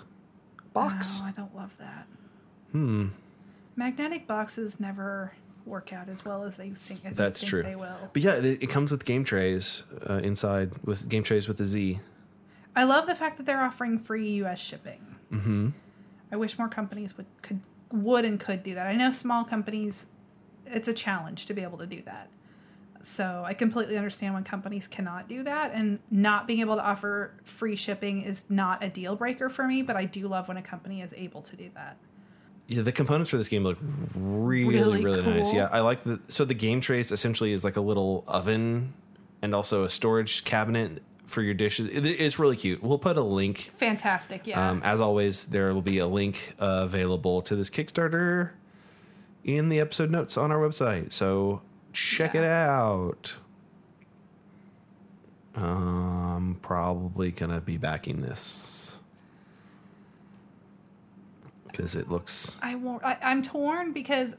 [0.74, 1.22] box.
[1.24, 2.06] Oh, I don't love that.
[2.72, 3.08] Hmm.
[3.76, 5.34] Magnetic boxes never
[5.70, 7.06] work out as well as they think.
[7.06, 7.64] As That's think true.
[7.64, 8.10] They will.
[8.12, 11.66] But yeah, it, it comes with game trays uh, inside with game trays with a
[11.66, 12.00] Z.
[12.76, 14.60] I love the fact that they're offering free U.S.
[14.60, 15.16] shipping.
[15.32, 15.70] Mm-hmm.
[16.32, 17.62] I wish more companies would could
[17.92, 18.88] would and could do that.
[18.88, 20.08] I know small companies,
[20.66, 22.30] it's a challenge to be able to do that.
[23.02, 27.32] So I completely understand when companies cannot do that, and not being able to offer
[27.44, 29.82] free shipping is not a deal breaker for me.
[29.82, 31.98] But I do love when a company is able to do that.
[32.72, 33.80] Yeah, the components for this game look
[34.16, 35.52] really, really, Really nice.
[35.52, 38.94] Yeah, I like the so the game trays essentially is like a little oven
[39.42, 41.88] and also a storage cabinet for your dishes.
[41.88, 42.84] It, it's really cute.
[42.84, 43.72] We'll put a link.
[43.78, 44.46] Fantastic.
[44.46, 44.70] Yeah.
[44.70, 48.52] Um, as always, there will be a link uh, available to this Kickstarter
[49.44, 51.12] in the episode notes on our website.
[51.12, 51.62] So
[51.92, 52.42] check Yeah.
[52.42, 53.36] it out.
[55.56, 58.89] I'm probably gonna be backing this
[61.80, 63.06] because it looks I won't.
[63.06, 64.36] I, I'm torn because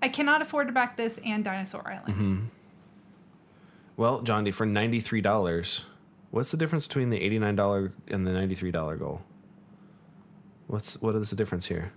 [0.00, 2.14] I cannot afford to back this and Dinosaur Island.
[2.14, 2.44] Mm-hmm.
[3.96, 4.52] well, John D.
[4.52, 5.86] For ninety three dollars,
[6.30, 9.22] what's the difference between the eighty nine dollar and the ninety three dollar goal?
[10.68, 11.92] What's what is the difference here?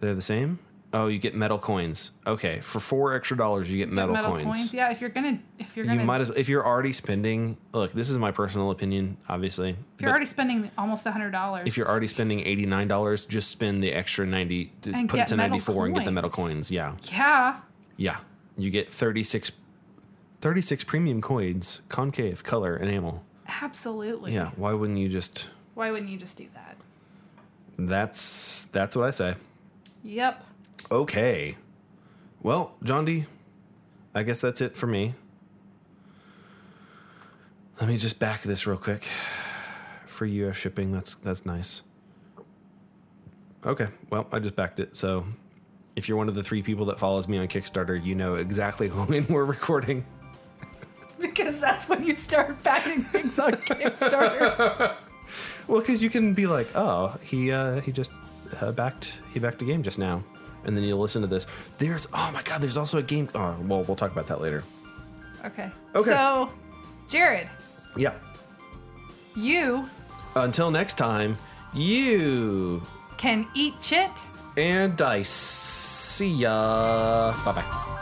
[0.00, 0.58] They're the same.
[0.94, 2.10] Oh, you get metal coins.
[2.26, 4.74] Okay, for four extra dollars, you get metal, coins.
[4.74, 4.90] Yeah.
[4.90, 7.56] If you're gonna, if you're gonna, You might as if you're already spending.
[7.72, 9.70] Look, this is my personal opinion, obviously.
[9.70, 11.66] if you're already spending almost hundred dollars.
[11.66, 14.70] if you're already spending eighty nine dollars, just spend the extra ninety.
[14.82, 16.68] Just And put it to metal ninety four and get the metal coins.
[16.68, 16.70] coins.
[16.70, 17.60] Yeah, Yeah.
[17.96, 18.16] yeah.
[18.58, 19.50] You get 36,
[20.42, 23.24] 36 premium coins, concave, color, enamel.
[23.62, 24.34] Absolutely.
[24.34, 24.50] Yeah.
[24.56, 25.48] Why wouldn't you just?
[25.72, 26.76] Why wouldn't you just do that?
[27.78, 29.34] That's that's what I say.
[30.04, 30.44] Yep.
[30.90, 31.56] Okay.
[32.42, 33.26] Well, John D,
[34.14, 35.14] I guess that's it for me.
[37.80, 39.06] Let me just back this real quick.
[40.06, 41.82] For US shipping, that's that's nice.
[43.64, 44.96] Okay, well, I just backed it.
[44.96, 45.24] So
[45.96, 48.88] if you're one of the three people that follows me on Kickstarter, you know exactly
[48.88, 50.04] when we're recording.
[51.20, 54.96] Because that's when you start backing things on Kickstarter.
[55.68, 58.10] Well, because you can be like, oh, he uh, he just
[58.60, 60.24] uh, backed he backed a game just now,
[60.64, 61.46] and then you listen to this.
[61.78, 63.28] There's oh my god, there's also a game.
[63.34, 64.62] Oh, well, we'll talk about that later.
[65.44, 65.70] okay.
[65.94, 66.10] Okay.
[66.10, 66.50] So,
[67.08, 67.48] Jared,
[67.96, 68.14] Yeah.
[69.36, 69.88] you
[70.36, 71.36] Until next time,
[71.74, 72.82] you
[73.18, 74.10] can eat chit.
[74.56, 75.28] and dice.
[75.28, 77.34] See ya.
[77.44, 77.98] Bye bye.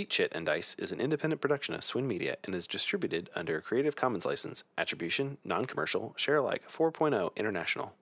[0.00, 3.58] Eat Chit and Dice is an independent production of Swin Media and is distributed under
[3.58, 7.92] a Creative Commons license, Attribution, Non Commercial, Share Alike 4.0 International.